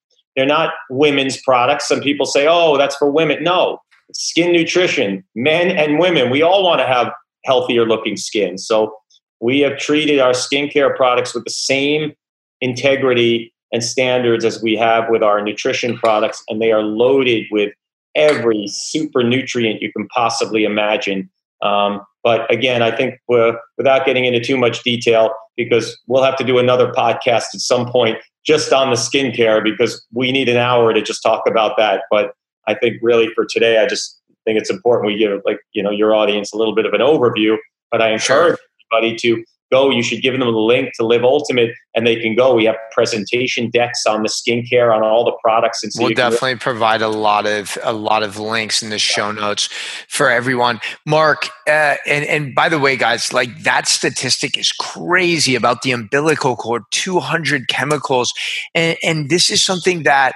[0.40, 1.86] they're not women's products.
[1.86, 3.44] Some people say, oh, that's for women.
[3.44, 3.78] No,
[4.14, 7.12] skin nutrition, men and women, we all want to have
[7.44, 8.56] healthier looking skin.
[8.56, 8.94] So
[9.42, 12.14] we have treated our skincare products with the same
[12.62, 17.74] integrity and standards as we have with our nutrition products, and they are loaded with
[18.14, 21.28] every super nutrient you can possibly imagine.
[21.62, 26.44] Um, but again, I think without getting into too much detail, because we'll have to
[26.44, 30.92] do another podcast at some point just on the skincare because we need an hour
[30.92, 32.02] to just talk about that.
[32.10, 32.32] But
[32.66, 35.90] I think really for today, I just think it's important we give like you know
[35.90, 37.56] your audience a little bit of an overview.
[37.90, 38.58] But I encourage sure.
[38.92, 39.90] everybody to go.
[39.90, 42.54] You should give them the link to Live Ultimate, and they can go.
[42.54, 46.56] We have presentation decks on the skincare on all the products, and so we'll definitely
[46.56, 49.68] provide a lot of a lot of links in the show notes
[50.08, 50.80] for everyone.
[51.06, 55.92] Mark, uh, and and by the way, guys, like that statistic is crazy about the
[55.92, 58.32] umbilical cord, two hundred chemicals,
[58.74, 60.34] and and this is something that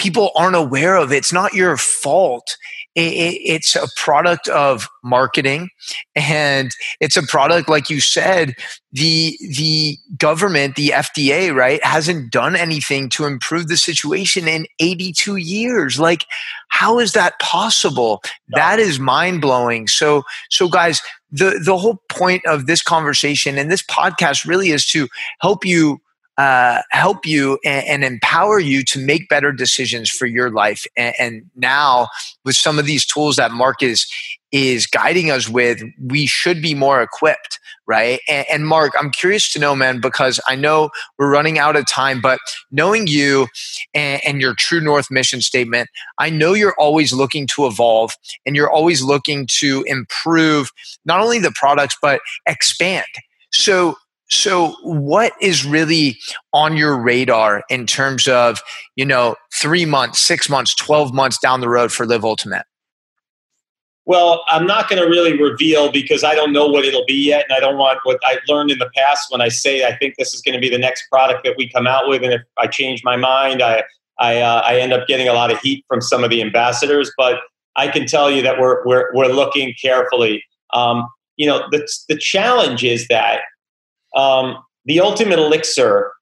[0.00, 1.12] people aren't aware of.
[1.12, 2.56] It's not your fault.
[2.96, 5.70] It's a product of marketing,
[6.16, 8.56] and it's a product, like you said,
[8.92, 15.36] the the government, the FDA, right, hasn't done anything to improve the situation in 82
[15.36, 16.00] years.
[16.00, 16.24] Like,
[16.68, 18.22] how is that possible?
[18.48, 19.86] That is mind blowing.
[19.86, 21.00] So, so guys,
[21.30, 25.08] the the whole point of this conversation and this podcast really is to
[25.40, 26.00] help you
[26.40, 30.86] uh, help you and, and, empower you to make better decisions for your life.
[30.96, 32.08] And, and, now,
[32.46, 34.06] with some of these tools that Mark is
[34.50, 38.20] is guiding us with, we should be more equipped, right?
[38.26, 41.86] And, and Mark, I'm curious to know, man, because I know we're running out of
[41.86, 42.38] time, but
[42.70, 43.46] knowing you
[43.92, 48.12] and, and your True North mission statement, I know you're always looking to evolve
[48.46, 50.70] and you're always looking to improve
[51.04, 53.04] not only the products but expand.
[53.52, 53.96] So
[54.30, 56.18] so, what is really
[56.52, 58.60] on your radar in terms of,
[58.94, 62.64] you know, three months, six months, 12 months down the road for Live Ultimate?
[64.06, 67.44] Well, I'm not going to really reveal because I don't know what it'll be yet.
[67.48, 70.14] And I don't want what I learned in the past when I say I think
[70.16, 72.22] this is going to be the next product that we come out with.
[72.22, 73.84] And if I change my mind, I,
[74.18, 77.12] I, uh, I end up getting a lot of heat from some of the ambassadors.
[77.16, 77.40] But
[77.76, 80.44] I can tell you that we're, we're, we're looking carefully.
[80.72, 83.40] Um, you know, the, the challenge is that
[84.16, 86.12] um, the ultimate elixir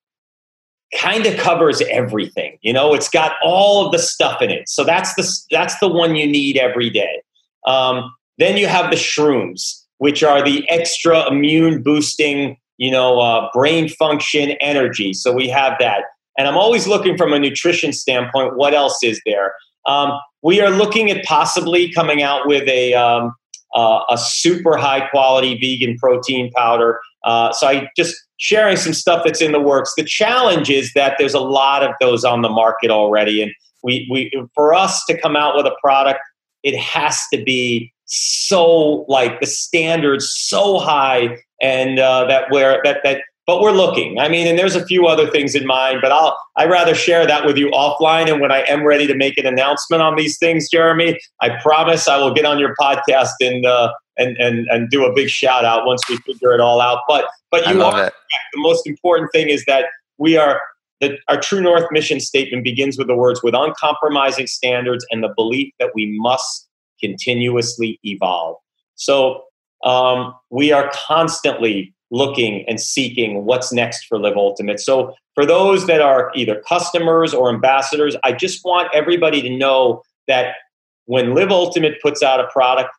[0.97, 2.59] kind of covers everything.
[2.63, 4.69] You know, it's got all of the stuff in it.
[4.69, 7.23] So that's the that's the one you need every day.
[7.67, 13.49] Um, then you have the shrooms, which are the extra immune boosting, you know, uh,
[13.53, 15.13] brain function energy.
[15.13, 16.05] So we have that.
[16.39, 18.57] And I'm always looking from a nutrition standpoint.
[18.57, 19.55] What else is there?
[19.87, 23.35] Um, we are looking at possibly coming out with a um,
[23.75, 29.23] uh, a super high quality vegan protein powder uh, so I just sharing some stuff
[29.25, 29.93] that's in the works.
[29.97, 33.53] The challenge is that there's a lot of those on the market already, and
[33.83, 36.21] we we for us to come out with a product,
[36.63, 43.01] it has to be so like the standards so high, and uh, that where that
[43.05, 43.23] that.
[43.47, 44.19] But we're looking.
[44.19, 47.27] I mean, and there's a few other things in mind, but I'll I rather share
[47.27, 48.31] that with you offline.
[48.31, 52.09] And when I am ready to make an announcement on these things, Jeremy, I promise
[52.09, 55.65] I will get on your podcast and uh, and and and do a big shout
[55.65, 57.03] out once we figure it all out.
[57.09, 58.13] But but you are it.
[58.53, 59.87] the most important thing is that
[60.19, 60.61] we are
[61.01, 65.33] that our True North mission statement begins with the words with uncompromising standards and the
[65.37, 66.69] belief that we must
[67.01, 68.57] continuously evolve.
[68.97, 69.45] So
[69.85, 74.81] um, we are constantly looking and seeking what's next for Live Ultimate.
[74.81, 80.03] So for those that are either customers or ambassadors, I just want everybody to know
[80.27, 80.57] that
[81.05, 82.91] when Live Ultimate puts out a product,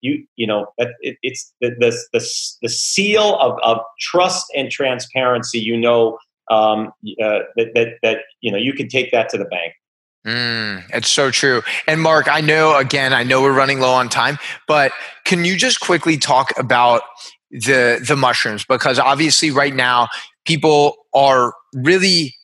[0.00, 2.28] you you know it, it's the, the the
[2.62, 5.58] the seal of, of trust and transparency.
[5.58, 6.18] You know
[6.50, 9.72] um, uh, that that that you know you can take that to the bank.
[10.26, 11.62] Mm, it's so true.
[11.86, 14.92] And Mark, I know again, I know we're running low on time, but
[15.24, 17.02] can you just quickly talk about
[17.50, 20.08] the the mushrooms because obviously right now
[20.44, 22.34] people are really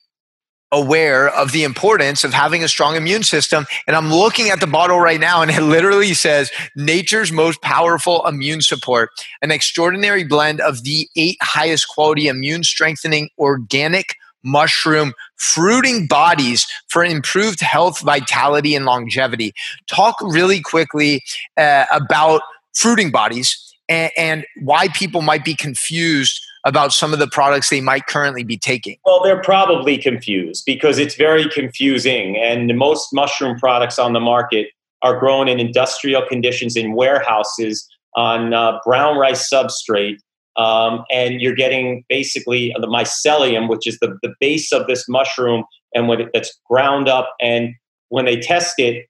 [0.74, 3.64] aware of the importance of having a strong immune system.
[3.86, 8.26] And I'm looking at the bottle right now, and it literally says nature's most powerful
[8.26, 9.10] immune support,
[9.40, 17.02] an extraordinary blend of the eight highest quality immune strengthening organic mushroom fruiting bodies for
[17.04, 19.54] improved health, vitality, and longevity.
[19.86, 21.22] Talk really quickly
[21.56, 22.42] uh, about
[22.74, 27.80] fruiting bodies and, and why people might be confused about some of the products they
[27.80, 28.96] might currently be taking?
[29.04, 32.36] Well, they're probably confused because it's very confusing.
[32.36, 34.68] And most mushroom products on the market
[35.02, 40.16] are grown in industrial conditions in warehouses on uh, brown rice substrate.
[40.56, 45.64] Um, and you're getting basically the mycelium, which is the, the base of this mushroom,
[45.94, 47.34] and when that's ground up.
[47.40, 47.74] And
[48.08, 49.06] when they test it,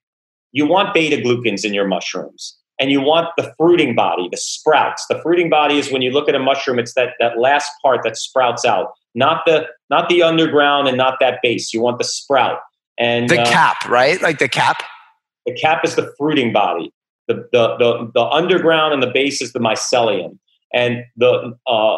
[0.51, 5.05] you want beta glucans in your mushrooms and you want the fruiting body, the sprouts.
[5.09, 8.01] The fruiting body is when you look at a mushroom, it's that, that last part
[8.03, 11.73] that sprouts out, not the not the underground and not that base.
[11.73, 12.59] You want the sprout
[12.97, 14.21] and the uh, cap, right?
[14.21, 14.83] Like the cap.
[15.45, 16.91] The cap is the fruiting body.
[17.27, 20.37] The the the, the underground and the base is the mycelium,
[20.73, 21.97] and the uh,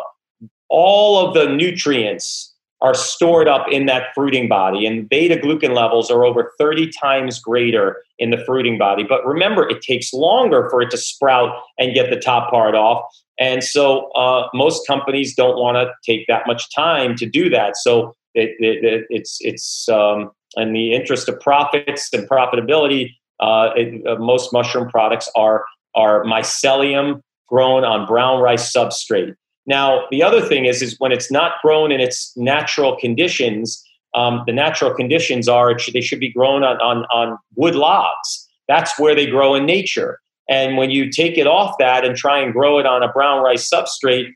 [0.69, 6.11] all of the nutrients are stored up in that fruiting body, and beta glucan levels
[6.11, 9.03] are over 30 times greater in the fruiting body.
[9.03, 13.03] But remember, it takes longer for it to sprout and get the top part off.
[13.39, 17.77] And so uh, most companies don't want to take that much time to do that.
[17.77, 23.11] So it, it, it's it's um, in the interest of profits and profitability.
[23.39, 25.63] Uh, it, uh, most mushroom products are
[25.95, 29.35] are mycelium grown on brown rice substrate.
[29.67, 33.83] Now, the other thing is, is when it's not grown in its natural conditions,
[34.15, 38.47] um, the natural conditions are should, they should be grown on, on, on wood logs.
[38.67, 40.19] That's where they grow in nature.
[40.49, 43.43] And when you take it off that and try and grow it on a brown
[43.43, 44.31] rice substrate,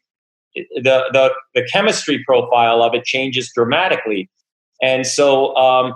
[0.56, 4.30] the, the, the chemistry profile of it changes dramatically.
[4.82, 5.94] And so um,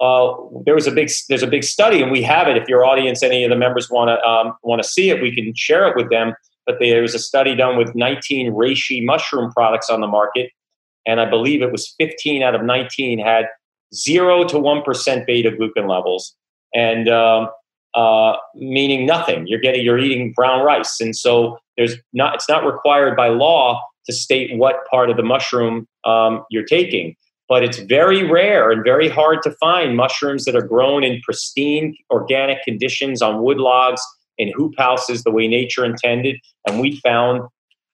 [0.00, 0.32] uh,
[0.64, 2.56] there was a big there's a big study, and we have it.
[2.56, 5.34] If your audience, any of the members want to um, want to see it, we
[5.34, 6.34] can share it with them.
[6.68, 10.50] But there was a study done with 19 reishi mushroom products on the market,
[11.06, 13.46] and I believe it was 15 out of 19 had
[13.94, 16.36] zero to one percent beta glucan levels,
[16.74, 17.48] and um,
[17.94, 19.46] uh, meaning nothing.
[19.46, 23.82] You're getting you're eating brown rice, and so there's not it's not required by law
[24.04, 27.16] to state what part of the mushroom um, you're taking.
[27.48, 31.96] But it's very rare and very hard to find mushrooms that are grown in pristine
[32.10, 34.02] organic conditions on wood logs
[34.38, 36.36] in hoop houses the way nature intended.
[36.66, 37.42] And we found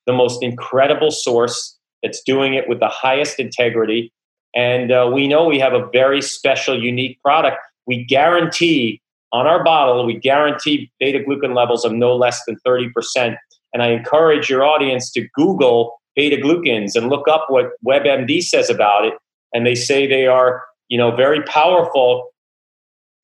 [0.07, 4.13] the most incredible source that's doing it with the highest integrity.
[4.55, 7.57] And uh, we know we have a very special, unique product.
[7.87, 9.01] We guarantee
[9.33, 13.37] on our bottle, we guarantee beta glucan levels of no less than 30%.
[13.73, 18.71] And I encourage your audience to Google beta glucans and look up what WebMD says
[18.71, 19.15] about it
[19.55, 22.31] and they say they are you know very powerful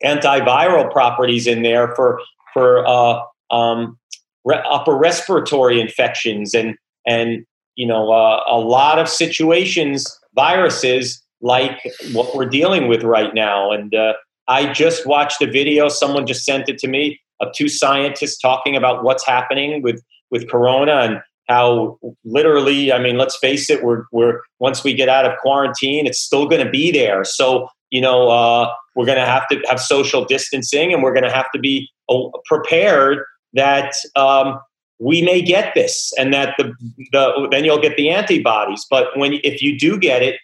[0.04, 2.20] antiviral properties in there for
[2.52, 3.20] for uh,
[3.50, 3.98] um,
[4.44, 6.76] re- upper respiratory infections and
[7.06, 7.44] and
[7.76, 11.80] you know uh, a lot of situations viruses like
[12.12, 14.12] what we're dealing with right now and uh,
[14.48, 18.76] i just watched a video someone just sent it to me of two scientists talking
[18.76, 21.20] about what's happening with with corona and
[21.50, 26.06] how literally, I mean, let's face it, we're, we're once we get out of quarantine,
[26.06, 27.24] it's still going to be there.
[27.24, 31.24] So, you know, uh, we're going to have to have social distancing and we're going
[31.24, 33.24] to have to be uh, prepared
[33.54, 34.60] that um,
[34.98, 36.74] we may get this and that the,
[37.12, 38.86] the then you'll get the antibodies.
[38.90, 40.38] But when if you do get it,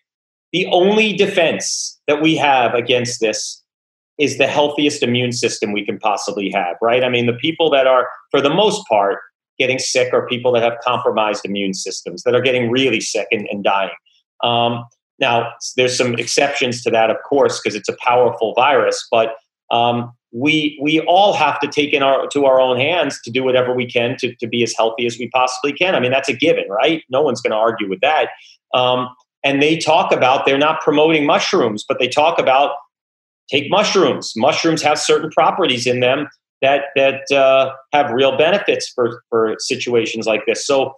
[0.52, 3.62] the only defense that we have against this
[4.16, 7.04] is the healthiest immune system we can possibly have, right?
[7.04, 9.18] I mean, the people that are, for the most part,
[9.58, 13.46] getting sick are people that have compromised immune systems that are getting really sick and,
[13.50, 13.90] and dying.
[14.42, 14.86] Um,
[15.18, 19.36] now, there's some exceptions to that, of course, because it's a powerful virus, but
[19.70, 23.42] um, we we all have to take in our to our own hands to do
[23.42, 25.94] whatever we can to, to be as healthy as we possibly can.
[25.94, 27.02] I mean, that's a given, right?
[27.08, 28.28] No one's going to argue with that.
[28.74, 29.08] Um,
[29.42, 32.72] and they talk about they're not promoting mushrooms, but they talk about
[33.50, 34.34] take mushrooms.
[34.36, 36.28] Mushrooms have certain properties in them
[36.60, 40.66] that that uh, have real benefits for for situations like this.
[40.66, 40.94] So.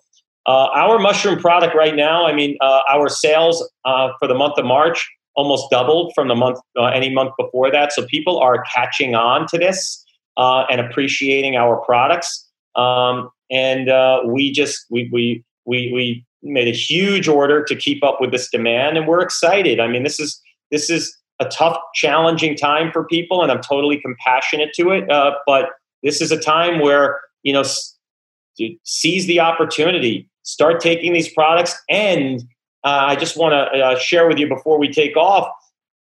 [0.49, 4.55] Uh, our mushroom product right now, I mean, uh, our sales uh, for the month
[4.57, 7.93] of March almost doubled from the month uh, any month before that.
[7.93, 10.03] So people are catching on to this
[10.39, 12.49] uh, and appreciating our products.
[12.77, 13.91] Um, and
[14.33, 18.49] we just we, we we we made a huge order to keep up with this
[18.51, 19.81] demand, and we're excited.
[19.81, 20.41] I mean, this is
[20.71, 25.11] this is a tough, challenging time for people, and I'm totally compassionate to it.
[25.11, 25.67] Uh, but
[26.03, 27.65] this is a time where you know
[28.85, 32.41] seize the opportunity, start taking these products, and
[32.83, 35.53] uh, I just want to uh, share with you before we take off.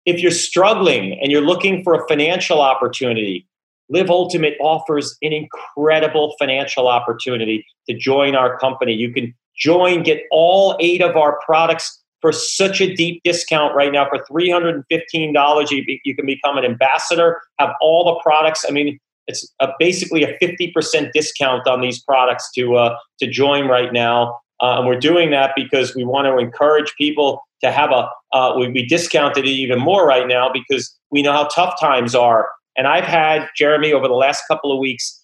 [0.05, 3.44] If you're struggling and you're looking for a financial opportunity,
[3.88, 8.92] Live Ultimate offers an incredible financial opportunity to join our company.
[8.92, 13.92] You can join, get all eight of our products for such a deep discount right
[13.92, 18.99] now for $315 you, you can become an ambassador have all the products i mean
[19.27, 24.39] it's a, basically a 50% discount on these products to uh, to join right now
[24.61, 28.55] uh, and we're doing that because we want to encourage people to have a uh,
[28.59, 32.49] we, we discounted it even more right now because we know how tough times are
[32.77, 35.22] and i've had jeremy over the last couple of weeks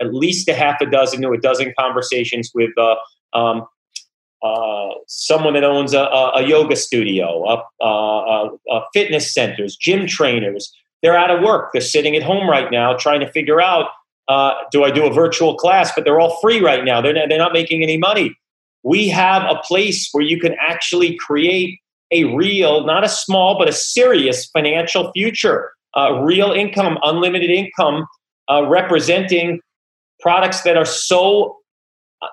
[0.00, 2.96] at least a half a dozen to a dozen conversations with uh,
[3.32, 3.66] um,
[4.44, 10.70] uh, someone that owns a, a yoga studio, a, a, a, fitness centers, gym trainers.
[11.04, 11.70] They're out of work.
[11.72, 13.90] They're sitting at home right now trying to figure out
[14.26, 15.92] uh, do I do a virtual class?
[15.94, 17.00] But they're all free right now.
[17.00, 18.36] They're, they're not making any money.
[18.82, 21.78] We have a place where you can actually create
[22.10, 28.06] a real, not a small, but a serious financial future, uh, real income, unlimited income,
[28.50, 29.60] uh, representing
[30.20, 31.58] products that are so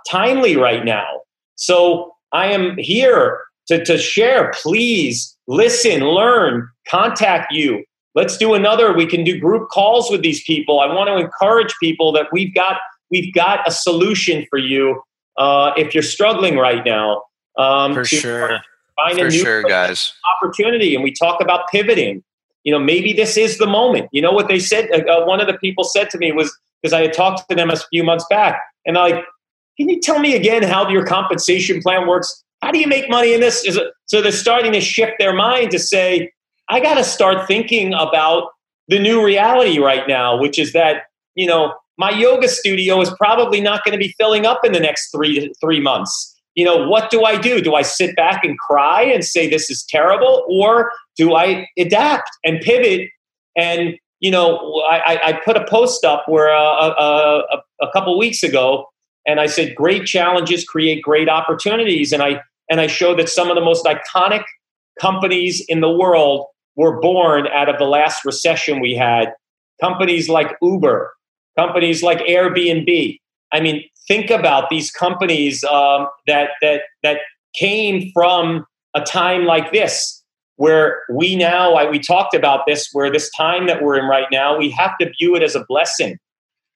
[0.09, 1.21] timely right now
[1.61, 4.51] so I am here to, to share.
[4.55, 7.85] Please listen, learn, contact you.
[8.13, 8.93] Let's do another.
[8.93, 10.79] We can do group calls with these people.
[10.79, 12.77] I want to encourage people that we've got
[13.09, 15.01] we've got a solution for you
[15.37, 17.23] uh, if you're struggling right now.
[17.57, 18.59] Um, for sure.
[18.95, 20.13] Find for a new sure, guys.
[20.35, 20.93] opportunity.
[20.93, 22.23] And we talk about pivoting.
[22.63, 24.09] You know, maybe this is the moment.
[24.11, 24.89] You know what they said?
[24.91, 27.55] Uh, uh one of the people said to me was because I had talked to
[27.55, 29.23] them a few months back, and like,
[29.77, 32.43] can you tell me again how your compensation plan works?
[32.61, 33.65] how do you make money in this?
[33.65, 36.31] It, So they're starting to shift their mind to say,
[36.71, 38.47] I got to start thinking about
[38.87, 41.03] the new reality right now, which is that,
[41.35, 44.79] you know, my yoga studio is probably not going to be filling up in the
[44.79, 46.33] next three three months.
[46.55, 47.61] You know, what do I do?
[47.61, 52.29] Do I sit back and cry and say this is terrible, or do I adapt
[52.45, 53.09] and pivot?
[53.55, 58.17] And you know, I, I put a post up where uh, uh, a, a couple
[58.17, 58.85] weeks ago,
[59.27, 63.49] and I said, "Great challenges create great opportunities," and I and I showed that some
[63.49, 64.43] of the most iconic
[64.99, 66.45] companies in the world
[66.75, 69.33] were born out of the last recession we had.
[69.79, 71.13] Companies like Uber,
[71.57, 73.19] companies like Airbnb.
[73.51, 77.19] I mean, think about these companies um, that that that
[77.55, 80.23] came from a time like this,
[80.57, 84.57] where we now we talked about this, where this time that we're in right now,
[84.57, 86.17] we have to view it as a blessing.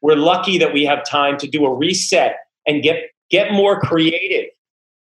[0.01, 2.37] We're lucky that we have time to do a reset
[2.67, 4.49] and get get more creative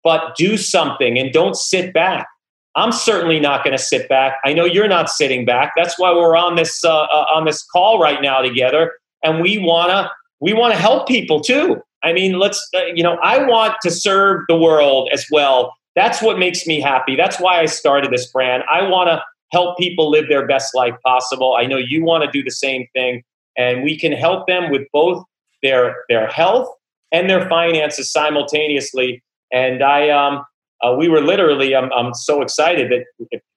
[0.06, 2.28] but do something and don't sit back.
[2.76, 4.38] I'm certainly not going to sit back.
[4.44, 5.74] I know you're not sitting back.
[5.78, 9.58] That's why we're on this uh, uh, on this call right now together, and we
[9.58, 11.82] wanna we want to help people too.
[12.04, 15.74] I mean, let's uh, you know, I want to serve the world as well.
[15.96, 17.16] That's what makes me happy.
[17.16, 18.64] That's why I started this brand.
[18.70, 19.24] I want to
[19.54, 21.56] help people live their best life possible.
[21.58, 23.24] I know you want to do the same thing,
[23.58, 25.24] and we can help them with both
[25.64, 26.70] their their health
[27.14, 30.46] and their finances simultaneously and I, um,
[30.84, 33.06] uh, we were literally, I'm, I'm so excited that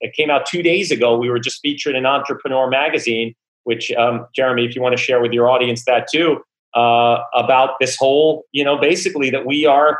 [0.01, 1.17] it, came out two days ago.
[1.17, 5.21] We were just featured in Entrepreneur Magazine, which, um, Jeremy, if you want to share
[5.21, 6.41] with your audience that too,
[6.75, 9.99] uh, about this whole, you know, basically that we are,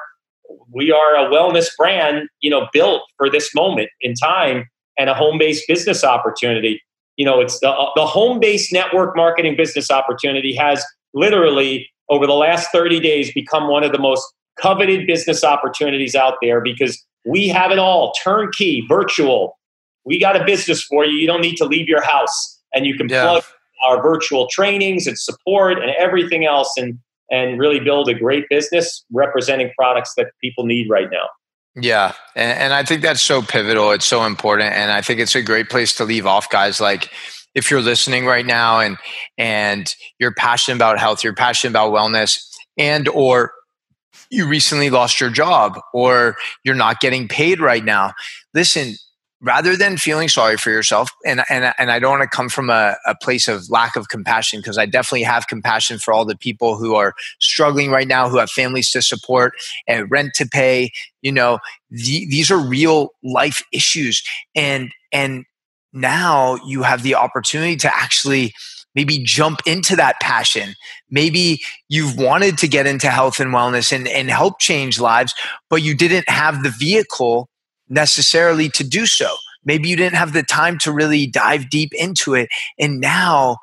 [0.73, 4.67] we are a wellness brand, you know, built for this moment in time
[4.99, 6.81] and a home-based business opportunity.
[7.17, 12.71] You know, it's the, the home-based network marketing business opportunity has literally over the last
[12.73, 14.25] 30 days become one of the most
[14.61, 19.59] coveted business opportunities out there because we have it all turnkey, virtual.
[20.05, 21.19] We got a business for you.
[21.19, 23.23] You don't need to leave your house and you can yeah.
[23.23, 23.45] plug
[23.85, 26.99] our virtual trainings and support and everything else and
[27.31, 31.29] and really build a great business representing products that people need right now.
[31.77, 33.91] Yeah, and, and I think that's so pivotal.
[33.91, 36.81] It's so important, and I think it's a great place to leave off, guys.
[36.81, 37.11] Like,
[37.55, 38.97] if you're listening right now and
[39.37, 42.41] and you're passionate about health, you're passionate about wellness,
[42.79, 43.53] and or
[44.31, 48.13] you recently lost your job or you're not getting paid right now.
[48.55, 48.95] Listen,
[49.41, 52.71] rather than feeling sorry for yourself, and, and, and I don't want to come from
[52.71, 56.37] a, a place of lack of compassion because I definitely have compassion for all the
[56.37, 59.53] people who are struggling right now, who have families to support
[59.87, 60.91] and rent to pay.
[61.23, 61.59] You know,
[61.91, 64.23] the, these are real life issues.
[64.55, 65.45] And, and
[65.93, 68.53] now you have the opportunity to actually
[68.95, 70.75] maybe jump into that passion.
[71.11, 75.35] Maybe you've wanted to get into health and wellness and, and help change lives,
[75.71, 77.49] but you didn't have the vehicle
[77.89, 79.37] necessarily to do so.
[79.65, 82.49] Maybe you didn't have the time to really dive deep into it.
[82.79, 83.59] And now,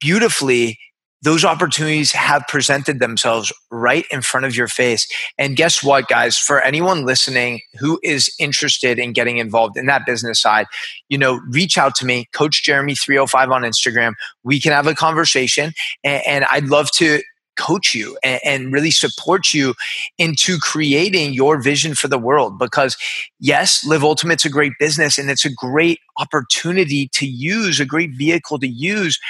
[0.00, 0.78] beautifully,
[1.24, 5.10] those opportunities have presented themselves right in front of your face.
[5.38, 6.36] And guess what, guys?
[6.36, 10.66] For anyone listening who is interested in getting involved in that business side,
[11.08, 14.12] you know, reach out to me, Coach Jeremy 305 on Instagram.
[14.42, 15.72] We can have a conversation.
[16.04, 17.22] And, and I'd love to
[17.56, 19.74] coach you and, and, really support you
[20.18, 22.96] into creating your vision for the world because
[23.38, 28.10] yes live ultimate's a great business and it's a great opportunity to use a great
[28.16, 29.20] vehicle to use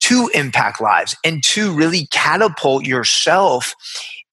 [0.00, 3.74] to impact lives and to really catapult yourself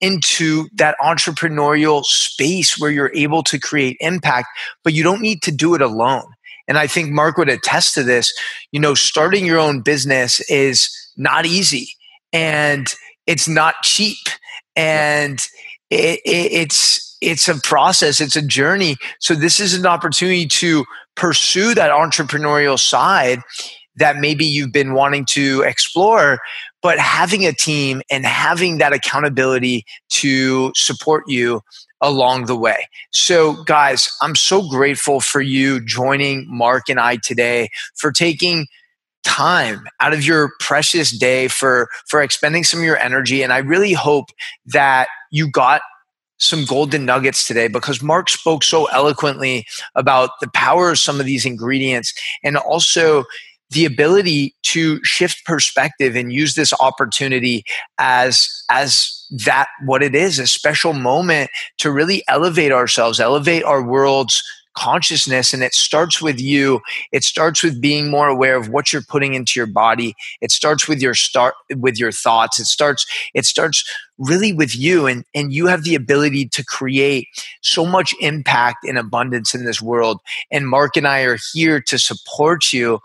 [0.00, 4.48] into that entrepreneurial space where you're able to create impact,
[4.84, 6.24] but you don't need to do it alone.
[6.68, 8.32] And I think Mark would attest to this.
[8.72, 11.88] You know, starting your own business is not easy
[12.32, 12.92] and
[13.26, 14.18] it's not cheap.
[14.74, 15.40] And
[15.90, 18.96] it, it, it's it's a process, it's a journey.
[19.20, 23.40] So this is an opportunity to pursue that entrepreneurial side
[23.96, 26.38] that maybe you've been wanting to explore
[26.82, 31.60] but having a team and having that accountability to support you
[32.00, 32.88] along the way.
[33.10, 38.66] So, guys, I'm so grateful for you joining Mark and I today for taking
[39.24, 43.58] time out of your precious day for for expending some of your energy and I
[43.58, 44.26] really hope
[44.66, 45.82] that you got
[46.38, 49.66] some golden nuggets today because Mark spoke so eloquently
[49.96, 53.24] about the power of some of these ingredients and also
[53.70, 57.64] the ability to shift perspective and use this opportunity
[57.98, 59.12] as as
[59.44, 64.42] that what it is a special moment to really elevate ourselves elevate our world's
[64.76, 66.80] consciousness and it starts with you.
[67.10, 70.14] It starts with being more aware of what you're putting into your body.
[70.40, 72.60] It starts with your start with your thoughts.
[72.60, 73.84] It starts it starts
[74.18, 77.26] really with you and and you have the ability to create
[77.62, 80.20] so much impact and abundance in this world.
[80.50, 83.00] And Mark and I are here to support you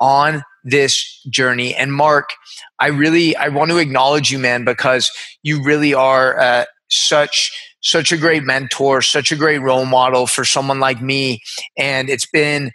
[0.00, 1.74] on this journey.
[1.74, 2.30] And Mark
[2.78, 5.10] I really I want to acknowledge you man because
[5.42, 10.44] you really are uh, such such a great mentor, such a great role model for
[10.44, 11.40] someone like me.
[11.76, 12.70] And it's been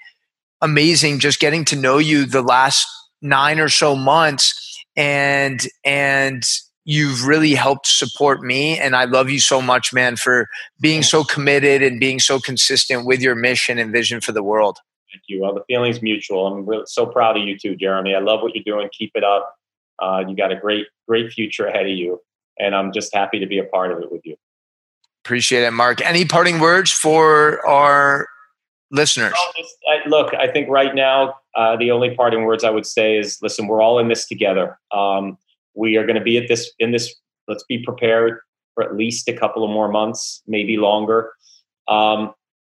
[0.62, 2.86] amazing just getting to know you the last
[3.22, 4.54] nine or so months.
[4.98, 6.44] And, and,
[6.90, 10.48] You've really helped support me, and I love you so much, man, for
[10.80, 14.78] being so committed and being so consistent with your mission and vision for the world.
[15.12, 15.42] Thank you.
[15.42, 16.48] Well, the feeling's mutual.
[16.48, 18.16] I'm really so proud of you too, Jeremy.
[18.16, 18.88] I love what you're doing.
[18.98, 19.54] Keep it up.
[20.02, 22.22] Uh, you got a great, great future ahead of you,
[22.60, 24.36] and I'm just happy to be a part of it with you.
[25.24, 26.02] Appreciate it, Mark.
[26.06, 28.28] Any parting words for our
[28.92, 29.34] listeners?
[29.58, 33.18] just, I, look, I think right now uh, the only parting words I would say
[33.18, 34.80] is, listen, we're all in this together.
[34.92, 35.38] Um,
[35.76, 37.14] we are going to be at this in this.
[37.48, 38.40] Let's be prepared
[38.74, 41.32] for at least a couple of more months, maybe longer.
[41.88, 42.34] Um,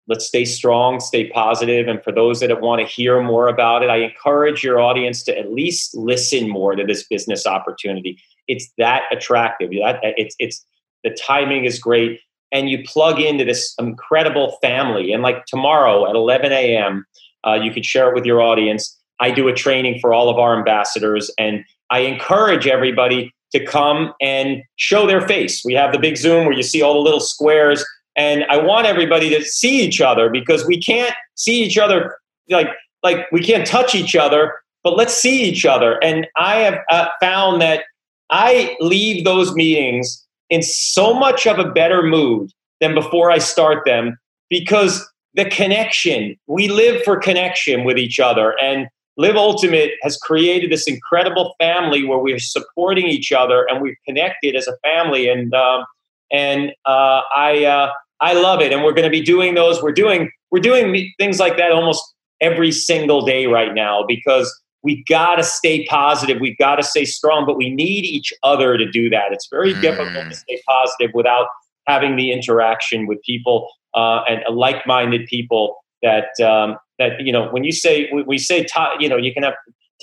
[0.09, 3.91] let's stay strong, stay positive, and for those that want to hear more about it,
[3.91, 8.19] I encourage your audience to at least listen more to this business opportunity.
[8.53, 9.71] It's that attractive.
[9.71, 10.65] That it's it's
[11.03, 12.21] the timing is great
[12.53, 15.13] and you plug into this incredible family.
[15.13, 17.07] And like tomorrow at 11 a.m.,
[17.45, 18.97] uh, you could share it with your audience.
[19.19, 24.13] I do a training for all of our ambassadors, and I encourage everybody to come
[24.21, 25.63] and show their face.
[25.65, 27.85] We have the big Zoom where you see all the little squares,
[28.17, 32.17] and I want everybody to see each other because we can't see each other
[32.51, 32.69] like
[33.03, 36.03] like we can't touch each other, but let's see each other.
[36.03, 37.85] And I have uh, found that
[38.33, 43.85] I leave those meetings in so much of a better mood than before I start
[43.85, 44.19] them
[44.49, 48.59] because the connection, we live for connection with each other.
[48.61, 53.97] And Live Ultimate has created this incredible family where we're supporting each other and we've
[54.07, 55.29] connected as a family.
[55.29, 55.85] And, um,
[56.31, 58.73] and uh, I, uh, I love it.
[58.73, 59.83] And we're going to be doing those.
[59.83, 62.03] We're doing, we're doing things like that almost
[62.41, 66.41] every single day right now because we got to stay positive.
[66.41, 69.33] We've got to stay strong, but we need each other to do that.
[69.33, 69.81] It's very mm.
[69.81, 71.47] difficult to stay positive without
[71.87, 75.77] having the interaction with people uh, and like-minded people.
[76.03, 79.33] That um, that you know, when you say we, we say to, you know, you
[79.33, 79.55] can have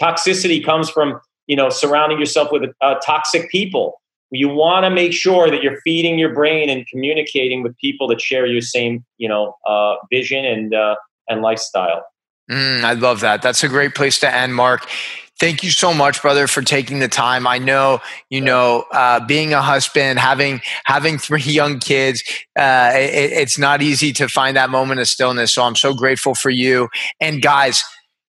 [0.01, 4.01] toxicity comes from you know surrounding yourself with uh, toxic people.
[4.31, 8.21] You want to make sure that you're feeding your brain and communicating with people that
[8.21, 10.95] share your same you know uh, vision and uh,
[11.27, 12.05] and lifestyle.
[12.49, 13.41] Mm, I love that.
[13.41, 14.87] That's a great place to end, Mark.
[15.39, 17.47] Thank you so much, brother, for taking the time.
[17.47, 22.23] I know, you know, uh, being a husband, having having three young kids,
[22.59, 25.53] uh, it, it's not easy to find that moment of stillness.
[25.53, 26.89] So I'm so grateful for you.
[27.21, 27.81] And guys,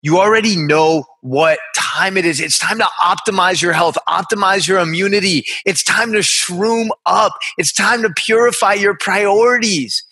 [0.01, 2.39] you already know what time it is.
[2.39, 5.45] It's time to optimize your health, optimize your immunity.
[5.65, 7.33] It's time to shroom up.
[7.57, 10.03] It's time to purify your priorities.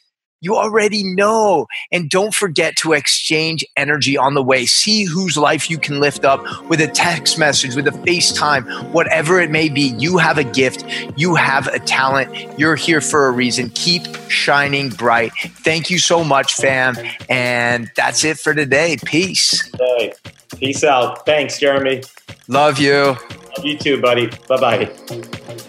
[0.47, 1.67] You already know.
[1.91, 4.65] And don't forget to exchange energy on the way.
[4.65, 6.39] See whose life you can lift up
[6.69, 9.93] with a text message, with a FaceTime, whatever it may be.
[9.97, 10.85] You have a gift,
[11.17, 12.57] you have a talent.
[12.57, 13.71] You're here for a reason.
[13.71, 15.33] Keep shining bright.
[15.65, 16.95] Thank you so much, fam.
[17.27, 18.95] And that's it for today.
[19.03, 19.69] Peace.
[19.77, 20.13] Hey,
[20.55, 21.25] peace out.
[21.25, 22.03] Thanks, Jeremy.
[22.47, 23.17] Love you.
[23.63, 24.27] You too, buddy.
[24.47, 24.85] Bye bye.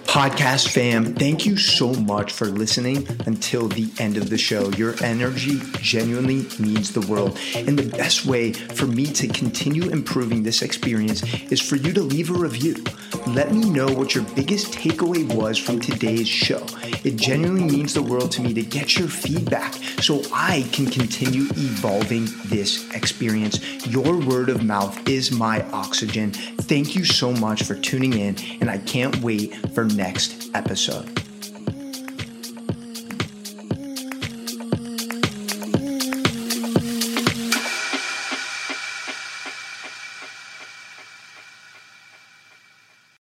[0.09, 4.71] Podcast fam, thank you so much for listening until the end of the show.
[4.71, 7.39] Your energy genuinely means the world.
[7.55, 11.23] And the best way for me to continue improving this experience
[11.53, 12.83] is for you to leave a review.
[13.29, 16.65] Let me know what your biggest takeaway was from today's show.
[17.05, 21.43] It genuinely means the world to me to get your feedback so I can continue
[21.51, 23.87] evolving this experience.
[23.87, 26.33] Your word of mouth is my oxygen.
[26.33, 31.23] Thank you so much for tuning in, and I can't wait for next episode.